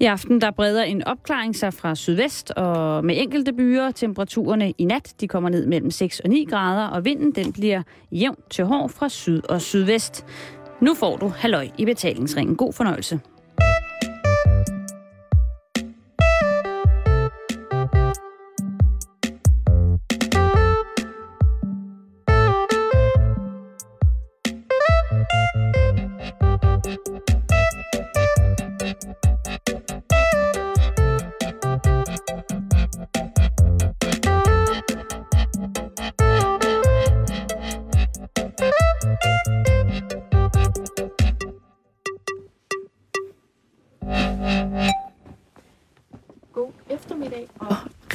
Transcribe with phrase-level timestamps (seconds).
[0.00, 3.90] I aften der breder en opklaring sig fra sydvest og med enkelte byer.
[3.90, 7.82] Temperaturerne i nat de kommer ned mellem 6 og 9 grader, og vinden den bliver
[8.12, 10.26] jævn til hård fra syd og sydvest.
[10.80, 12.56] Nu får du halløj i betalingsringen.
[12.56, 13.20] God fornøjelse.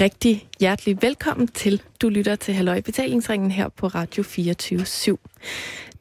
[0.06, 1.82] Rigtig hjertelig velkommen til.
[2.02, 5.16] Du lytter til Halløj Betalingsringen her på Radio 24 /7.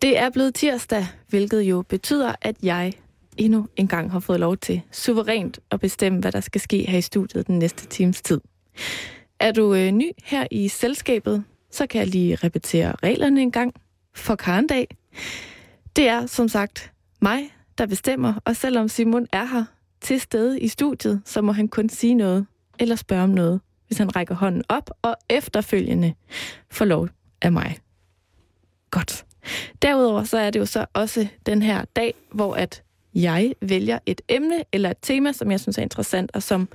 [0.02, 2.92] Det er blevet tirsdag, hvilket jo betyder, at jeg
[3.36, 6.98] endnu en gang har fået lov til suverænt at bestemme, hvad der skal ske her
[6.98, 8.40] i studiet den næste times tid.
[9.40, 13.74] Er du øh, ny her i selskabet, så kan jeg lige repetere reglerne en gang
[14.14, 14.96] for Karendag.
[15.96, 16.92] Det er som sagt
[17.22, 19.64] mig, der bestemmer, og selvom Simon er her
[20.00, 22.46] til stede i studiet, så må han kun sige noget
[22.78, 26.14] eller spørge om noget hvis han rækker hånden op, og efterfølgende
[26.70, 27.08] får lov
[27.42, 27.78] af mig.
[28.90, 29.24] Godt.
[29.82, 32.82] Derudover så er det jo så også den her dag, hvor at
[33.14, 36.68] jeg vælger et emne eller et tema, som jeg synes er interessant, og som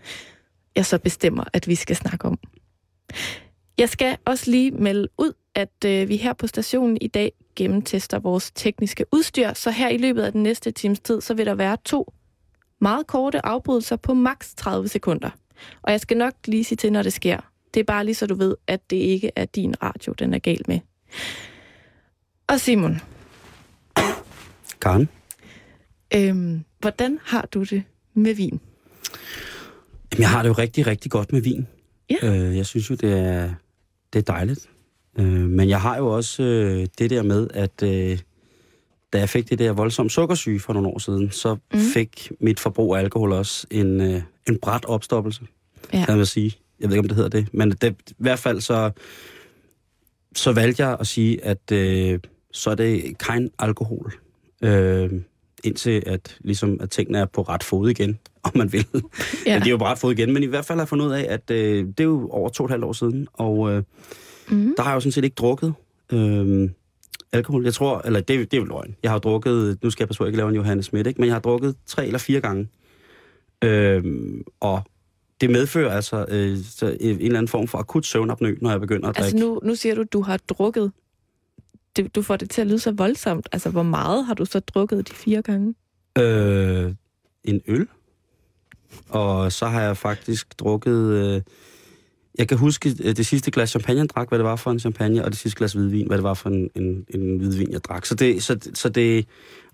[0.75, 2.39] jeg så bestemmer, at vi skal snakke om.
[3.77, 8.19] Jeg skal også lige melde ud, at øh, vi her på stationen i dag gennemtester
[8.19, 11.55] vores tekniske udstyr, så her i løbet af den næste times tid, så vil der
[11.55, 12.13] være to
[12.81, 15.29] meget korte afbrydelser på maks 30 sekunder.
[15.81, 17.37] Og jeg skal nok lige sige til, når det sker.
[17.73, 20.39] Det er bare lige så du ved, at det ikke er din radio, den er
[20.39, 20.79] gal med.
[22.47, 23.01] Og Simon.
[24.81, 25.09] Karen.
[26.15, 28.59] Øhm, hvordan har du det med vin?
[30.11, 31.67] Jamen, jeg har det jo rigtig, rigtig godt med vin.
[32.09, 32.15] Ja.
[32.23, 33.53] Øh, jeg synes jo, det er,
[34.13, 34.69] det er dejligt.
[35.19, 38.19] Øh, men jeg har jo også øh, det der med, at øh,
[39.13, 41.79] da jeg fik det der voldsomme sukkersyge for nogle år siden, så mm.
[41.79, 45.41] fik mit forbrug af alkohol også en, øh, en bræt opstoppelse,
[45.93, 46.05] ja.
[46.05, 46.55] kan man sige.
[46.79, 47.47] Jeg ved ikke, om det hedder det.
[47.53, 48.91] Men det, i hvert fald så,
[50.35, 52.19] så valgte jeg at sige, at øh,
[52.51, 54.13] så er det kein alkohol.
[54.63, 55.11] Øh,
[55.63, 58.85] indtil at, ligesom, at tingene er på ret fod igen, om man vil.
[58.93, 59.53] Ja.
[59.53, 61.05] ja, det er jo på ret fod igen, men i hvert fald har jeg fundet
[61.05, 63.71] ud af, at øh, det er jo over to og et halvt år siden, og
[63.71, 63.83] øh,
[64.49, 64.73] mm.
[64.77, 65.73] der har jeg jo sådan set ikke drukket.
[66.11, 66.69] Øh,
[67.31, 67.63] alkohol.
[67.63, 68.95] Jeg tror, eller det, det er jo løgn.
[69.03, 71.07] Jeg har drukket, nu skal jeg passe på, at jeg ikke lave en Johannes Schmidt,
[71.07, 71.21] ikke?
[71.21, 72.67] men jeg har drukket tre eller fire gange.
[73.63, 74.81] Øhm, og
[75.41, 79.09] det medfører altså øh, så en eller anden form for akut søvnapnø, når jeg begynder
[79.09, 79.45] at altså drikke.
[79.45, 80.91] Altså nu, nu siger du, at du har drukket.
[81.95, 83.49] Det, du får det til at lyde så voldsomt.
[83.51, 85.75] Altså hvor meget har du så drukket de fire gange?
[86.17, 86.93] Øh,
[87.43, 87.87] en øl.
[89.09, 91.11] Og så har jeg faktisk drukket...
[91.11, 91.41] Øh,
[92.39, 94.79] jeg kan huske øh, det sidste glas champagne, jeg drak, hvad det var for en
[94.79, 97.83] champagne, og det sidste glas hvidvin, hvad det var for en, en, en hvidvin, jeg
[97.83, 98.05] drak.
[98.05, 99.25] Så det, så, så det,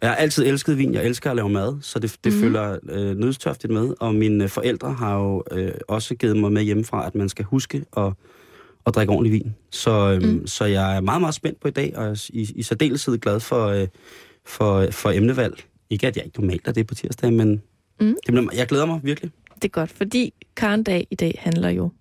[0.01, 2.39] jeg har altid elsket vin, jeg elsker at lave mad, så det, det mm.
[2.39, 3.93] følger øh, nødstørftigt med.
[3.99, 7.85] Og mine forældre har jo øh, også givet mig med hjemmefra, at man skal huske
[7.97, 8.13] at,
[8.85, 9.55] at drikke ordentlig vin.
[9.71, 10.47] Så, øh, mm.
[10.47, 13.67] så jeg er meget, meget spændt på i dag, og i, i særdeleshed glad for,
[13.67, 13.87] øh,
[14.45, 15.63] for, for emnevalg.
[15.89, 17.61] Ikke at jeg ikke normalt er det på tirsdag, men
[18.01, 18.15] mm.
[18.27, 19.31] det jeg glæder mig virkelig.
[19.55, 21.91] Det er godt, fordi Karendag i dag handler jo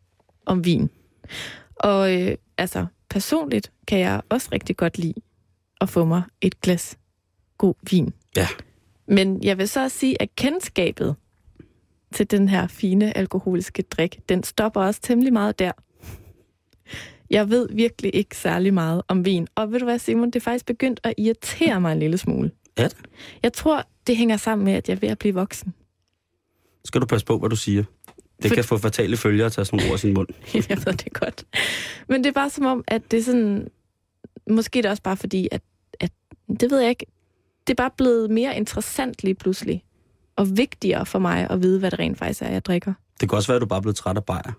[0.47, 0.91] om vin.
[1.77, 5.21] Og øh, altså, personligt kan jeg også rigtig godt lide
[5.81, 6.99] at få mig et glas
[7.59, 8.13] god vin.
[8.37, 8.49] Ja.
[9.07, 11.17] Men jeg vil så sige, at kendskabet
[12.13, 15.73] til den her fine alkoholiske drik, den stopper også temmelig meget der.
[17.31, 19.49] Jeg ved virkelig ikke særlig meget om vin.
[19.55, 22.51] Og ved du hvad, Simon, det er faktisk begyndt at irritere mig en lille smule.
[22.79, 22.89] Ja.
[23.43, 25.75] Jeg tror, det hænger sammen med, at jeg er ved at blive voksen.
[26.85, 27.85] Skal du passe på, hvad du siger?
[28.45, 28.55] Det For...
[28.55, 30.29] kan få fatale følger at tage sådan ord i sin mund.
[30.69, 31.45] jeg ved det godt.
[32.09, 33.69] Men det er bare som om, at det er sådan...
[34.51, 35.63] Måske det er også bare fordi, at,
[36.01, 36.11] at...
[36.61, 37.07] Det ved jeg ikke.
[37.67, 39.85] Det er bare blevet mere interessant lige pludselig.
[40.37, 42.93] Og vigtigere for mig at vide, hvad det rent faktisk er, jeg drikker.
[43.21, 44.53] Det kan også være, at du bare er blevet træt af bajer.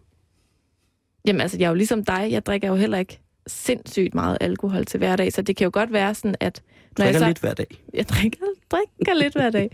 [1.26, 2.28] Jamen altså, jeg er jo ligesom dig.
[2.32, 5.94] Jeg drikker jo heller ikke sindssygt meget alkohol til hverdag, så det kan jo godt
[5.94, 6.62] være sådan, at...
[6.98, 7.68] Når drikker jeg så, lidt hver dag.
[7.94, 8.40] Jeg drikker,
[8.72, 9.72] drikker lidt hver dag.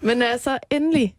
[0.00, 1.16] Men når jeg så endelig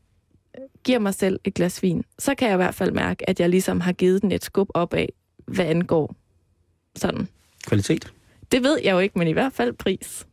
[0.83, 3.49] giver mig selv et glas vin, så kan jeg i hvert fald mærke, at jeg
[3.49, 5.09] ligesom har givet den et skub op af,
[5.45, 6.15] hvad angår
[6.95, 7.27] sådan.
[7.67, 8.13] Kvalitet?
[8.51, 10.27] Det ved jeg jo ikke, men i hvert fald pris.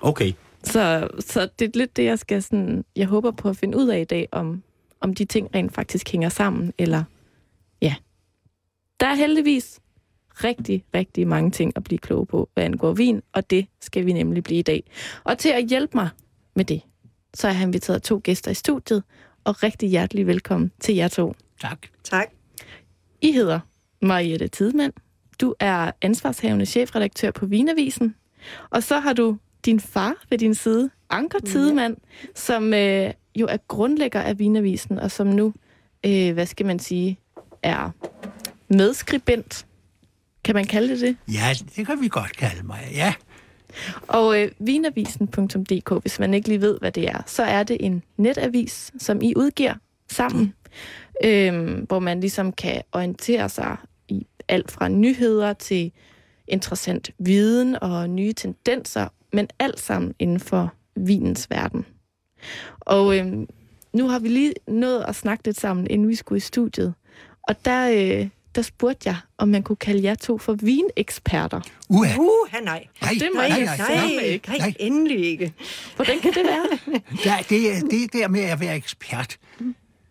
[0.00, 0.32] Okay.
[0.62, 2.84] Så, så det er lidt det, jeg skal sådan...
[2.96, 4.62] Jeg håber på at finde ud af i dag, om,
[5.00, 7.04] om de ting rent faktisk hænger sammen, eller...
[7.82, 7.94] Ja.
[9.00, 9.80] Der er heldigvis
[10.44, 14.12] rigtig, rigtig mange ting at blive kloge på, hvad angår vin, og det skal vi
[14.12, 14.82] nemlig blive i dag.
[15.24, 16.08] Og til at hjælpe mig
[16.54, 16.82] med det,
[17.36, 19.02] så har jeg inviteret to gæster i studiet,
[19.44, 21.34] og rigtig hjertelig velkommen til jer to.
[21.60, 21.86] Tak.
[22.04, 22.28] Tak.
[23.20, 23.60] I hedder
[24.02, 24.92] Mariette Tidemand.
[25.40, 28.14] Du er ansvarshavende chefredaktør på Vinavisen.
[28.70, 32.28] Og så har du din far ved din side, Anker Tidemand, ja.
[32.34, 35.54] som øh, jo er grundlægger af Vinavisen, og som nu,
[36.06, 37.18] øh, hvad skal man sige,
[37.62, 37.90] er
[38.68, 39.66] medskribent.
[40.44, 41.16] Kan man kalde det det?
[41.34, 43.14] Ja, det kan vi godt kalde mig, ja.
[44.06, 48.02] Og øh, vinavisen.dk, hvis man ikke lige ved, hvad det er, så er det en
[48.16, 49.74] netavis, som I udgiver
[50.10, 50.54] sammen,
[51.24, 53.76] øh, hvor man ligesom kan orientere sig
[54.08, 55.92] i alt fra nyheder til
[56.48, 61.86] interessant viden og nye tendenser, men alt sammen inden for vinens verden.
[62.80, 63.46] Og øh,
[63.92, 66.94] nu har vi lige nået at snakke lidt sammen, inden vi skulle i studiet.
[67.48, 71.60] Og der, øh, der spurgte jeg, om man kunne kalde jer to for vineksperter.
[71.88, 72.16] Uha.
[72.18, 72.84] Uh, nej.
[73.02, 73.96] Nej, det må nej, jeg nej, ikke nej.
[73.96, 75.52] Nej, nej, nej, endelig ikke.
[75.96, 77.00] Hvordan kan det være?
[77.24, 79.36] Ja, det, er- det der med at være ekspert,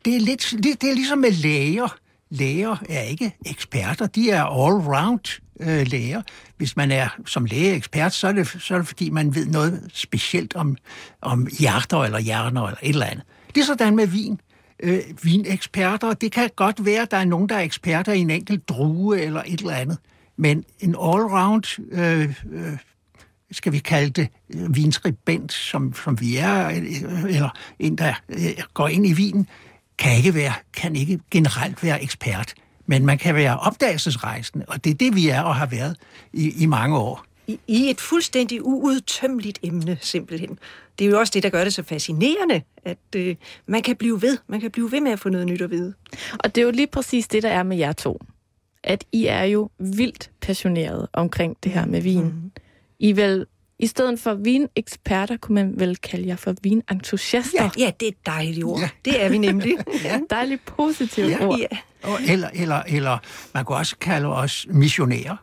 [0.05, 1.97] det er, lidt, det, det er ligesom med læger.
[2.29, 6.21] Læger er ikke eksperter, de er all-round øh, læger.
[6.57, 9.45] Hvis man er som læge ekspert, så er, det, så er det fordi, man ved
[9.45, 10.77] noget specielt om,
[11.21, 13.25] om hjerter eller hjerner eller et eller andet.
[13.55, 14.39] Det er sådan med vin.
[14.83, 18.29] Øh, vineksperter, det kan godt være, at der er nogen, der er eksperter i en
[18.29, 19.97] enkelt drue eller et eller andet.
[20.37, 22.77] Men en all-round øh, øh,
[23.51, 27.49] skal vi kalde det, øh, vinskribent, som, som vi er, øh, eller
[27.79, 29.47] en, der øh, går ind i vinen,
[29.97, 32.53] kan ikke, være, kan ikke generelt være ekspert.
[32.85, 35.97] Men man kan være opdagelsesrejsende, og det er det, vi er og har været
[36.33, 37.25] i, i mange år.
[37.47, 40.59] I, I et fuldstændig uudtømmeligt emne, simpelthen.
[40.99, 43.35] Det er jo også det, der gør det så fascinerende, at øh,
[43.67, 44.37] man kan blive ved.
[44.47, 45.93] Man kan blive ved med at få noget nyt at vide.
[46.39, 48.21] Og det er jo lige præcis det, der er med jer to.
[48.83, 52.23] At I er jo vildt passionerede omkring det her med vin.
[52.23, 52.51] Mm.
[52.99, 53.45] I vel,
[53.79, 57.63] i stedet for vineksperter, kunne man vel kalde jer for vinentusiaster.
[57.63, 58.79] Ja, ja det er et dejligt ord.
[58.79, 58.83] Ja.
[59.05, 59.11] Ja.
[59.11, 59.77] Det er vi nemlig.
[60.03, 60.19] ja.
[60.29, 61.45] Dejligt positivt Ja.
[61.47, 61.59] ord.
[61.59, 61.77] ja.
[62.03, 63.17] Og, eller, eller, eller
[63.53, 65.35] man kunne også kalde os missionærer.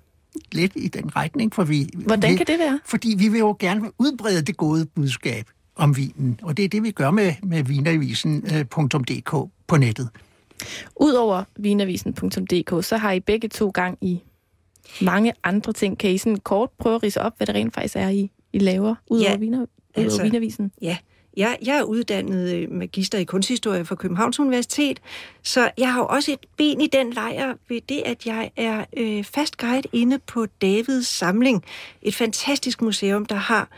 [0.52, 1.88] Lidt i den retning, for vi...
[1.94, 2.80] Hvordan vi, kan det være?
[2.84, 5.46] Fordi vi vil jo gerne udbrede det gode budskab
[5.76, 9.30] om vinen, og det er det, vi gør med, med vinavisen.dk
[9.66, 10.08] på nettet.
[11.00, 14.22] Udover vinavisen.dk, så har I begge to gang i
[15.02, 15.98] mange andre ting.
[15.98, 18.58] Kan I sådan kort prøve at rise op, hvad det rent faktisk er, I, I
[18.58, 20.72] laver, udover, Ja, viner, udover altså- vinavisen?
[20.82, 20.96] Ja,
[21.36, 25.00] jeg, jeg er uddannet øh, magister i kunsthistorie fra Københavns Universitet,
[25.42, 29.24] så jeg har også et ben i den lejr ved det, at jeg er øh,
[29.24, 31.64] fast guide inde på Davids Samling.
[32.02, 33.68] Et fantastisk museum, der har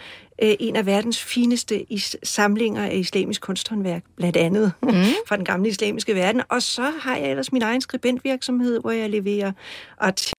[0.43, 4.89] øh, en af verdens fineste is- samlinger af islamisk kunsthåndværk, blandt andet mm.
[5.29, 6.43] fra den gamle islamiske verden.
[6.49, 9.53] Og så har jeg ellers min egen skribentvirksomhed, hvor jeg leverer
[9.99, 10.34] artikler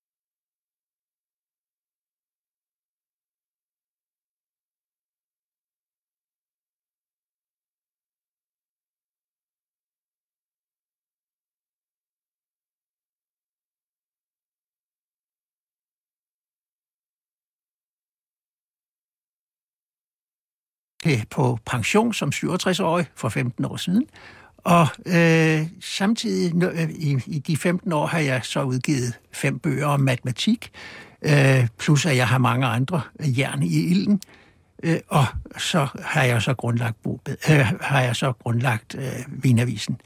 [21.29, 24.05] på pension som 67-årig for 15 år siden.
[24.57, 29.85] Og øh, samtidig øh, i, i de 15 år har jeg så udgivet fem bøger
[29.85, 30.71] om matematik,
[31.21, 34.21] øh, plus at jeg har mange andre jern i ilden.
[34.83, 35.25] Øh, og
[35.57, 40.01] så har jeg så grundlagt, bo, øh, har jeg så grundlagt øh, Vinavisen.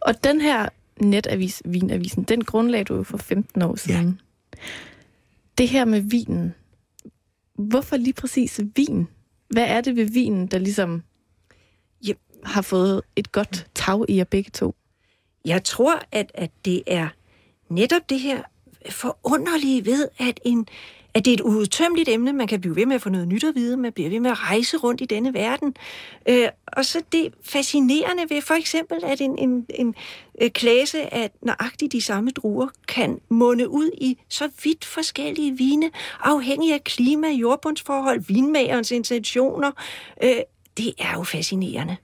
[0.00, 0.68] Og den her
[1.00, 4.20] netavis, Vinavisen, den grundlagde du jo for 15 år siden.
[4.54, 4.58] Ja.
[5.58, 6.54] Det her med vinen,
[7.58, 9.08] hvorfor lige præcis vin?
[9.48, 11.02] Hvad er det ved vinen, der ligesom
[12.08, 12.18] Yep.
[12.44, 14.74] har fået et godt tag i jer begge to?
[15.44, 17.08] Jeg tror, at, at det er
[17.68, 18.42] netop det her
[18.90, 20.66] forunderlige ved, at, en,
[21.14, 22.32] at det er et uudtømmeligt emne.
[22.32, 23.76] Man kan blive ved med at få noget nyt at vide.
[23.76, 25.74] Man bliver ved med at rejse rundt i denne verden.
[26.28, 29.94] Øh, og så det fascinerende ved for eksempel, at en, en, en
[30.40, 35.90] øh, klasse af nøjagtigt de samme druer kan munde ud i så vidt forskellige vine,
[36.20, 39.70] afhængig af klima, jordbundsforhold, vinmagerens intentioner.
[40.22, 40.36] Øh,
[40.76, 41.96] det er jo fascinerende.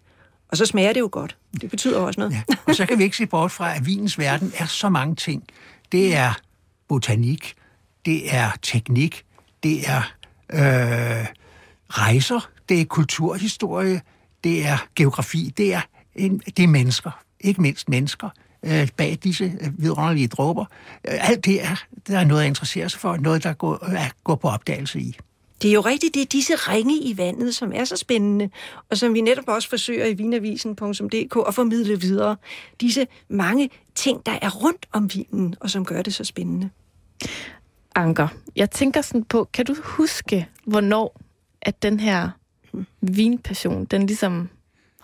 [0.48, 1.36] Og så smager det jo godt.
[1.60, 2.32] Det betyder også noget.
[2.32, 2.42] Ja.
[2.66, 5.44] Og så kan vi ikke se bort fra, at vinens verden er så mange ting.
[5.92, 6.32] Det er
[6.88, 7.54] botanik,
[8.06, 9.24] det er teknik,
[9.62, 10.02] det er
[10.52, 11.26] øh,
[11.88, 14.00] rejser, det er kulturhistorie,
[14.44, 15.80] det er geografi, det er,
[16.14, 18.28] en, det er mennesker, ikke mindst mennesker
[18.62, 20.64] øh, bag disse øh, vidunderlige dråber.
[21.08, 24.10] Øh, alt det er, der er noget at interessere sig for, noget, der går, øh,
[24.24, 25.16] går på opdagelse i.
[25.62, 28.50] Det er jo rigtigt, det er disse ringe i vandet, som er så spændende,
[28.90, 32.36] og som vi netop også forsøger i vinavisen.dk at formidle videre.
[32.80, 36.70] Disse mange ting, der er rundt om vinen, og som gør det så spændende.
[37.94, 41.20] Anker, jeg tænker sådan på, kan du huske, hvornår
[41.62, 42.30] at den her
[43.00, 44.48] vinpassion, den ligesom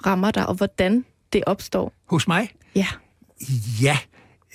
[0.06, 1.92] rammer dig, og hvordan det det opstår?
[2.04, 2.50] Hos mig?
[2.74, 2.86] Ja.
[3.82, 3.98] Ja.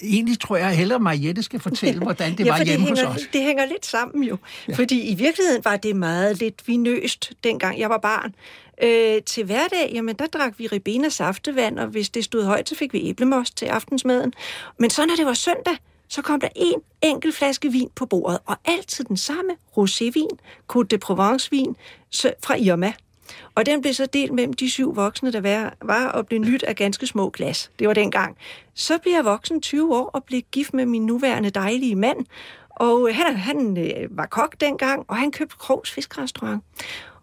[0.03, 2.97] Egentlig tror jeg hellere, at Mariette skal fortælle, hvordan det ja, var for hjemme det
[2.97, 3.29] hænger, hos os.
[3.33, 4.37] Det hænger lidt sammen jo.
[4.67, 4.75] Ja.
[4.75, 8.35] Fordi i virkeligheden var det meget lidt vinøst, dengang jeg var barn.
[8.83, 12.75] Øh, til hverdag, jamen der drak vi ribena saftevand, og hvis det stod højt, så
[12.75, 14.33] fik vi æblemos til aftensmaden.
[14.79, 15.75] Men så når det var søndag,
[16.11, 20.37] så kom der en enkelt flaske vin på bordet, og altid den samme rosévin,
[20.73, 21.75] Côte de Provence-vin
[22.43, 22.93] fra Irma.
[23.55, 26.75] Og den blev så delt mellem de syv voksne, der var, og blev nyt af
[26.75, 27.71] ganske små glas.
[27.79, 28.37] Det var dengang.
[28.73, 32.25] Så blev jeg voksen 20 år og blev gift med min nuværende dejlige mand.
[32.69, 36.63] Og han, han øh, var kok dengang, og han købte Krogs Fiskrestaurant.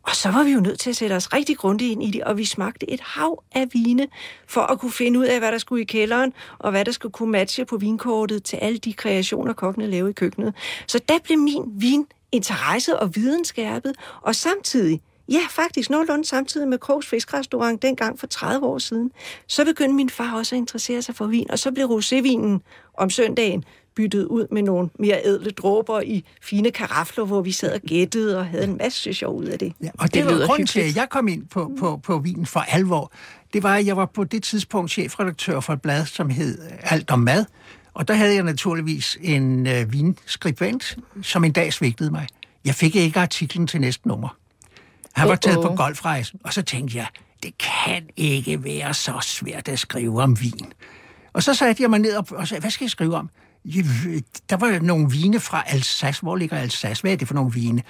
[0.08, 2.24] Og så var vi jo nødt til at sætte os rigtig grundigt ind i det,
[2.24, 4.06] og vi smagte et hav af vine,
[4.46, 7.12] for at kunne finde ud af, hvad der skulle i kælderen, og hvad der skulle
[7.12, 10.54] kunne matche på vinkortet til alle de kreationer, kokkene lavede i køkkenet.
[10.86, 15.00] Så der blev min vininteresse og viden skærpet, og samtidig
[15.30, 19.10] Ja, faktisk nogenlunde samtidig med Krogs Fiskrestaurant dengang for 30 år siden.
[19.46, 22.58] Så begyndte min far også at interessere sig for vin, og så blev rosévinen
[22.94, 23.64] om søndagen
[23.98, 28.38] byttet ud med nogle mere ædle dråber i fine karafler, hvor vi sad og gættede
[28.38, 29.72] og havde en masse sjov ud af det.
[29.82, 32.46] Ja, og det, det var grunden til, at jeg kom ind på, på, på vinen
[32.46, 33.12] for alvor.
[33.52, 37.10] Det var, at jeg var på det tidspunkt chefredaktør for et blad, som hed Alt
[37.10, 37.44] om mad.
[37.94, 42.26] Og der havde jeg naturligvis en øh, vinskribent, som en dag svigtede mig.
[42.64, 44.36] Jeg fik ikke artiklen til næste nummer.
[45.12, 47.06] Han var taget på golfrejsen, og så tænkte jeg,
[47.42, 50.72] det kan ikke være så svært at skrive om vin.
[51.32, 53.30] Og så satte jeg mig ned og sagde, hvad skal jeg skrive om?
[54.50, 56.22] Der var nogle vine fra Alsace.
[56.22, 57.02] Hvor ligger Alsace?
[57.02, 57.82] Hvad er det for nogle vine?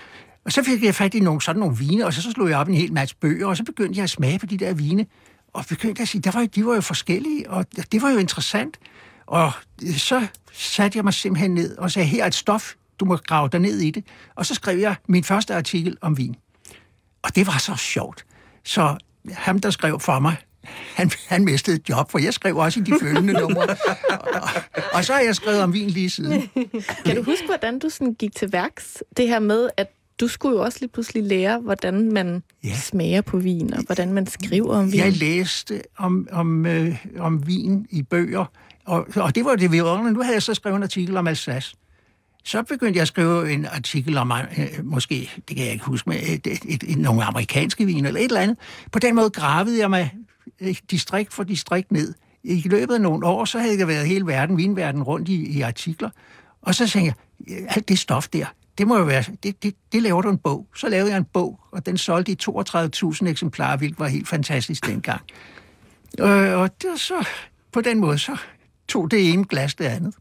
[0.44, 2.58] Og så fik jeg fat i nogle, sådan nogle vine, og så, så slog jeg
[2.58, 5.06] op en hel masse bøger, og så begyndte jeg at smage på de der vine,
[5.52, 8.78] og begyndte at sige, der var, de var jo forskellige, og det var jo interessant.
[9.26, 9.52] Og
[9.96, 13.48] så satte jeg mig simpelthen ned og sagde, her er et stof, du må grave
[13.48, 14.04] dig ned i det.
[14.34, 16.36] Og så skrev jeg min første artikel om vin.
[17.22, 18.24] Og det var så sjovt.
[18.64, 18.96] Så
[19.32, 20.36] ham, der skrev for mig,
[20.94, 23.62] han, han mistede et job, for jeg skrev også i de følgende numre.
[24.20, 24.48] Og,
[24.92, 26.50] og så har jeg skrevet om vin lige siden.
[27.04, 29.02] Kan du huske, hvordan du sådan gik til værks?
[29.16, 32.76] Det her med, at du skulle jo også lige pludselig lære, hvordan man ja.
[32.76, 35.00] smager på vin, og hvordan man skriver om vin.
[35.00, 38.44] Jeg læste om, om, øh, om vin i bøger,
[38.84, 40.12] og, og det var det videre.
[40.12, 41.76] Nu havde jeg så skrevet en artikel om Alsace.
[42.44, 46.10] Så begyndte jeg at skrive en artikel om, øh, måske, det kan jeg ikke huske,
[46.10, 48.56] med et, et, et, et, nogle amerikanske viner eller et eller andet.
[48.92, 50.27] På den måde gravede jeg mig øh,
[50.90, 52.14] distrikt for distrikt ned.
[52.42, 55.60] I løbet af nogle år, så havde jeg været hele verden, vinverden rundt i, i
[55.60, 56.10] artikler.
[56.62, 57.14] Og så tænkte
[57.48, 58.46] jeg, alt det stof der,
[58.78, 60.66] det må jo være, det, det, det laver du en bog.
[60.76, 64.86] Så lavede jeg en bog, og den solgte i 32.000 eksemplarer, hvilket var helt fantastisk
[64.86, 65.20] dengang.
[66.20, 67.26] Øh, og det, så,
[67.72, 68.36] på den måde, så
[68.88, 70.14] tog det ene glas det andet.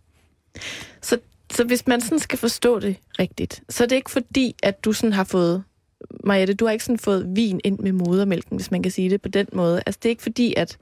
[1.02, 1.18] Så
[1.52, 4.94] så hvis man sådan skal forstå det rigtigt, så er det ikke fordi, at du
[4.94, 5.64] sådan har fået...
[6.24, 9.22] Mariette, du har ikke sådan fået vin ind med modermælken, hvis man kan sige det
[9.22, 9.82] på den måde.
[9.86, 10.78] Altså, det er ikke fordi, at,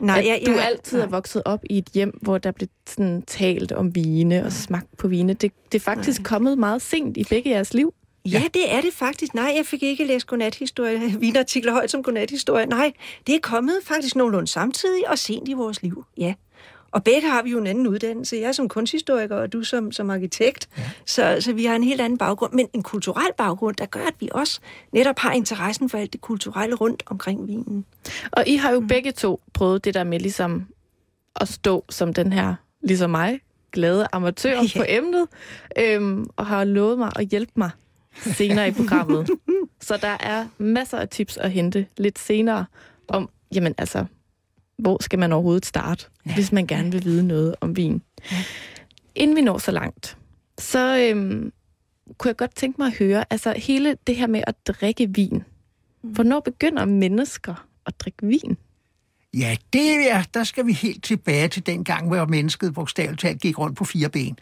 [0.00, 1.06] nej, at ja, ja, du altid nej.
[1.06, 4.96] er vokset op i et hjem, hvor der blev sådan talt om vine og smagt
[4.98, 5.32] på vine.
[5.32, 6.24] Det, det er faktisk nej.
[6.24, 7.94] kommet meget sent i begge jeres liv.
[8.32, 9.34] Ja, det er det faktisk.
[9.34, 12.66] Nej, jeg fik ikke læst godnathistorie, vinartikler højt som godnathistorie.
[12.66, 12.92] Nej,
[13.26, 16.04] det er kommet faktisk nogenlunde samtidig og sent i vores liv.
[16.16, 16.34] Ja.
[16.96, 18.36] Og begge har vi jo en anden uddannelse.
[18.36, 20.68] Jeg som kunsthistoriker, og du som, som arkitekt.
[20.78, 20.82] Ja.
[21.06, 24.14] Så, så vi har en helt anden baggrund, men en kulturel baggrund, der gør, at
[24.20, 24.60] vi også
[24.92, 27.84] netop har interessen for alt det kulturelle rundt omkring vinen.
[28.32, 28.88] Og I har jo mm.
[28.88, 30.66] begge to prøvet det der med ligesom
[31.40, 33.40] at stå som den her, ligesom mig,
[33.72, 34.68] glade amatør ja.
[34.76, 35.26] på emnet,
[35.78, 37.70] øhm, og har lovet mig at hjælpe mig
[38.16, 39.30] senere i programmet.
[39.88, 42.64] så der er masser af tips at hente lidt senere
[43.08, 44.04] om, jamen altså,
[44.78, 46.34] hvor skal man overhovedet starte, ja.
[46.34, 48.02] hvis man gerne vil vide noget om vin.
[48.32, 48.36] Ja.
[49.14, 50.18] Inden vi når så langt,
[50.58, 51.52] så øhm,
[52.18, 55.44] kunne jeg godt tænke mig at høre, altså hele det her med at drikke vin.
[56.02, 56.10] Mm.
[56.10, 58.56] Hvornår begynder mennesker at drikke vin?
[59.34, 63.40] Ja, det er, der skal vi helt tilbage til den gang, hvor mennesket bogstaveligt talt
[63.40, 64.38] gik rundt på fire ben.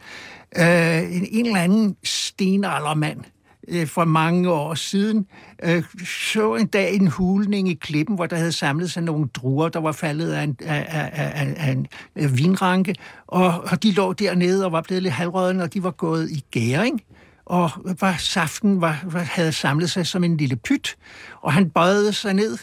[0.57, 3.21] Øh, en, en eller anden stenaldermand
[3.68, 5.26] øh, for mange år siden,
[5.62, 5.85] øh,
[6.33, 9.80] så en dag en hulning i klippen, hvor der havde samlet sig nogle druer, der
[9.80, 12.94] var faldet af en, af, af, af, en øh, vinranke,
[13.26, 16.44] og, og de lå dernede og var blevet lidt halvrødende, og de var gået i
[16.50, 17.02] gæring
[17.47, 20.97] og var, saften var, var, havde samlet sig som en lille pyt,
[21.40, 22.59] og han bøjede sig ned,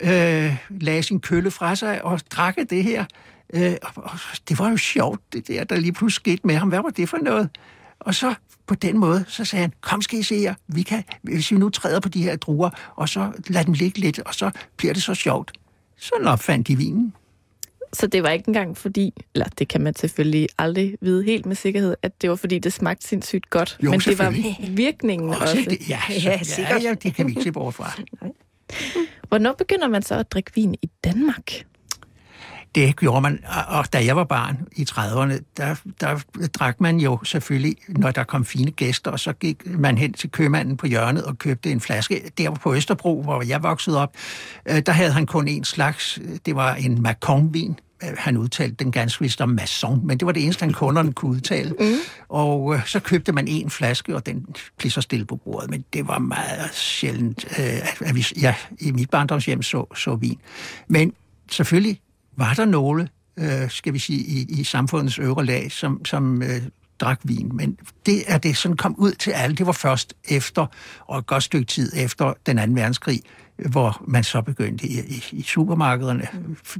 [0.00, 3.04] øh, lagde sin kølle fra sig og drak det her.
[3.54, 6.68] Øh, og det var jo sjovt, det der, der lige pludselig skete med ham.
[6.68, 7.50] Hvad var det for noget?
[8.00, 8.34] Og så
[8.66, 11.56] på den måde, så sagde han, kom skal I se her, vi kan, hvis vi
[11.56, 14.94] nu træder på de her druer, og så lad dem ligge lidt, og så bliver
[14.94, 15.52] det så sjovt.
[15.96, 17.14] Så opfandt de vinen.
[17.92, 21.56] Så det var ikke engang fordi, eller det kan man selvfølgelig aldrig vide helt med
[21.56, 23.78] sikkerhed, at det var fordi, det smagte sindssygt godt.
[23.82, 24.34] Jo, men det var
[24.70, 25.42] virkningen også.
[25.42, 25.66] også.
[25.70, 26.00] Det, ja,
[26.44, 27.92] så, ja, ja, ja, det kan vi ikke se bort fra.
[29.28, 31.52] Hvornår begynder man så at drikke vin i Danmark?
[32.74, 36.18] Det gjorde man, og da jeg var barn i 30'erne, der, der
[36.54, 40.30] drak man jo selvfølgelig, når der kom fine gæster, og så gik man hen til
[40.30, 42.30] købmanden på hjørnet og købte en flaske.
[42.38, 44.14] Der på Østerbro, hvor jeg voksede op,
[44.66, 48.92] øh, der havde han kun en slags, det var en Macon-vin, øh, han udtalte den
[48.92, 51.74] ganske vist om maçon, men det var det eneste, han kunderne kunne udtale.
[51.80, 51.94] Mm.
[52.28, 54.46] Og øh, så købte man en flaske, og den
[54.78, 58.90] blev så stille på bordet, men det var meget sjældent, øh, at vi ja, i
[58.90, 60.38] mit barndomshjem så, så vin.
[60.88, 61.12] Men
[61.50, 62.00] selvfølgelig
[62.36, 66.62] var der nogle, øh, skal vi sige, i, i samfundets øvre lag, som, som øh,
[67.00, 67.50] drak vin.
[67.54, 69.56] Men det er det, som kom ud til alle.
[69.56, 70.66] Det var først efter,
[71.00, 73.20] og et godt stykke tid efter den anden verdenskrig,
[73.70, 76.26] hvor man så begyndte i, i, i supermarkederne,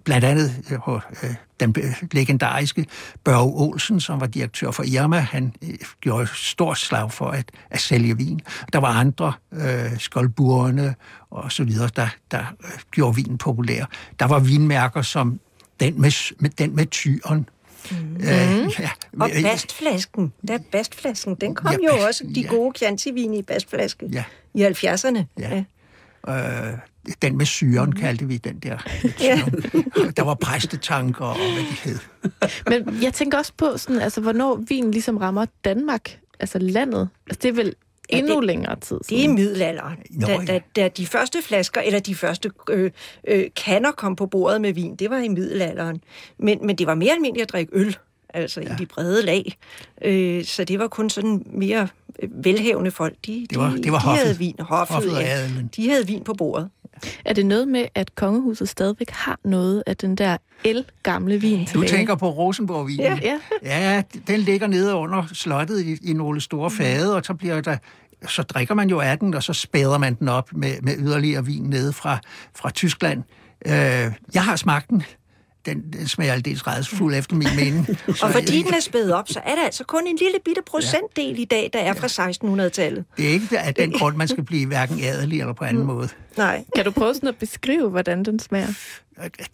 [0.04, 1.74] blandt andet øh, på øh, den
[2.12, 2.86] legendariske
[3.24, 5.18] Børge Olsen, som var direktør for Irma.
[5.18, 8.40] Han øh, gjorde stor slag for at, at sælge vin.
[8.72, 10.94] Der var andre, øh, skoldburene
[11.30, 13.84] og så videre, der, der øh, gjorde vinen populær.
[14.18, 15.40] Der var vinmærker som
[15.84, 17.48] den med, med, den med tyren,
[17.90, 18.16] Mm.
[18.16, 18.90] Øh, ja.
[19.20, 22.48] Og bastflasken, der bastflasken, den kom ja, jo også, de ja.
[22.48, 24.24] gode Chianti-vin i bastflaske ja.
[24.54, 25.18] i 70'erne.
[25.38, 25.62] Ja.
[26.28, 26.72] ja.
[26.72, 26.78] Øh,
[27.22, 27.96] den med syren mm.
[27.96, 28.78] kaldte vi den der.
[29.20, 29.42] Ja.
[30.16, 31.98] der var præstetanker og hvad de hed.
[32.70, 37.08] Men jeg tænker også på, sådan, altså, hvornår vin ligesom rammer Danmark, altså landet.
[37.26, 37.74] Altså, det er vel
[38.08, 39.22] endnu det, længere tid siden.
[39.22, 39.98] Det er middelalderen.
[40.10, 42.90] Nå, da, da, da de første flasker, eller de første øh,
[43.28, 46.00] øh, kander kom på bordet med vin, det var i middelalderen.
[46.38, 47.96] Men, men det var mere almindeligt at drikke øl,
[48.28, 48.72] altså ja.
[48.72, 49.56] i de brede lag.
[50.02, 51.88] Øh, så det var kun sådan mere
[52.28, 53.14] velhævende folk.
[53.26, 55.48] De, det var, de, det var de hoffet, havde vin, hoffet, hoffet ja.
[55.76, 56.70] De havde vin på bordet.
[57.24, 61.88] Er det noget med, at kongehuset stadigvæk har noget af den der el-gamle vin tilbage?
[61.88, 63.18] Du tænker på rosenborg vin Ja.
[63.22, 63.38] ja.
[63.62, 66.76] ja, den ligger nede under slottet i, i nogle store mm.
[66.76, 67.76] fade, og så bliver der
[68.28, 71.44] så drikker man jo af den, og så spæder man den op med, med yderligere
[71.44, 72.18] vin nede fra,
[72.56, 73.22] fra Tyskland.
[73.66, 73.72] Øh,
[74.34, 75.02] jeg har smagt den
[75.66, 77.88] den, den smager aldeles redsfuld efter min mening.
[78.22, 81.38] og fordi den er spædet op, så er der altså kun en lille bitte procentdel
[81.38, 83.04] i dag, der er fra 1600-tallet.
[83.16, 85.86] Det er ikke af den grund, man skal blive hverken adelig eller på anden mm.
[85.86, 86.08] måde.
[86.36, 86.64] Nej.
[86.74, 88.68] Kan du prøve sådan at beskrive, hvordan den smager?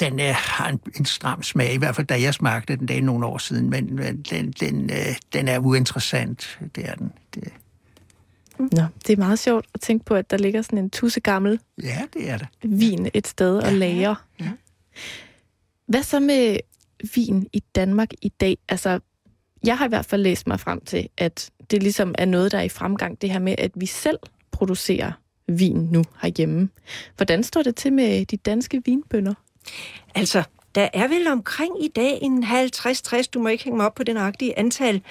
[0.00, 3.00] Den er, har en, en stram smag, i hvert fald da jeg smagte den, dag
[3.00, 7.12] nogle år siden, men, men den, den, øh, den er uinteressant, det er den.
[7.34, 7.52] Det.
[8.58, 11.60] Nå, det er meget sjovt at tænke på, at der ligger sådan en tusse gammel
[11.82, 12.48] ja, det er det.
[12.62, 14.14] vin et sted ja, og lager.
[14.40, 14.50] Ja.
[15.90, 16.56] Hvad så med
[17.14, 18.58] vin i Danmark i dag?
[18.68, 19.00] Altså,
[19.64, 22.58] jeg har i hvert fald læst mig frem til, at det ligesom er noget, der
[22.58, 24.18] er i fremgang, det her med, at vi selv
[24.50, 25.12] producerer
[25.48, 26.68] vin nu herhjemme.
[27.16, 29.34] Hvordan står det til med de danske vinbønder?
[30.14, 30.42] Altså,
[30.74, 34.02] der er vel omkring i dag en 50-60, du må ikke hænge mig op på
[34.02, 35.02] det nøjagtige antal.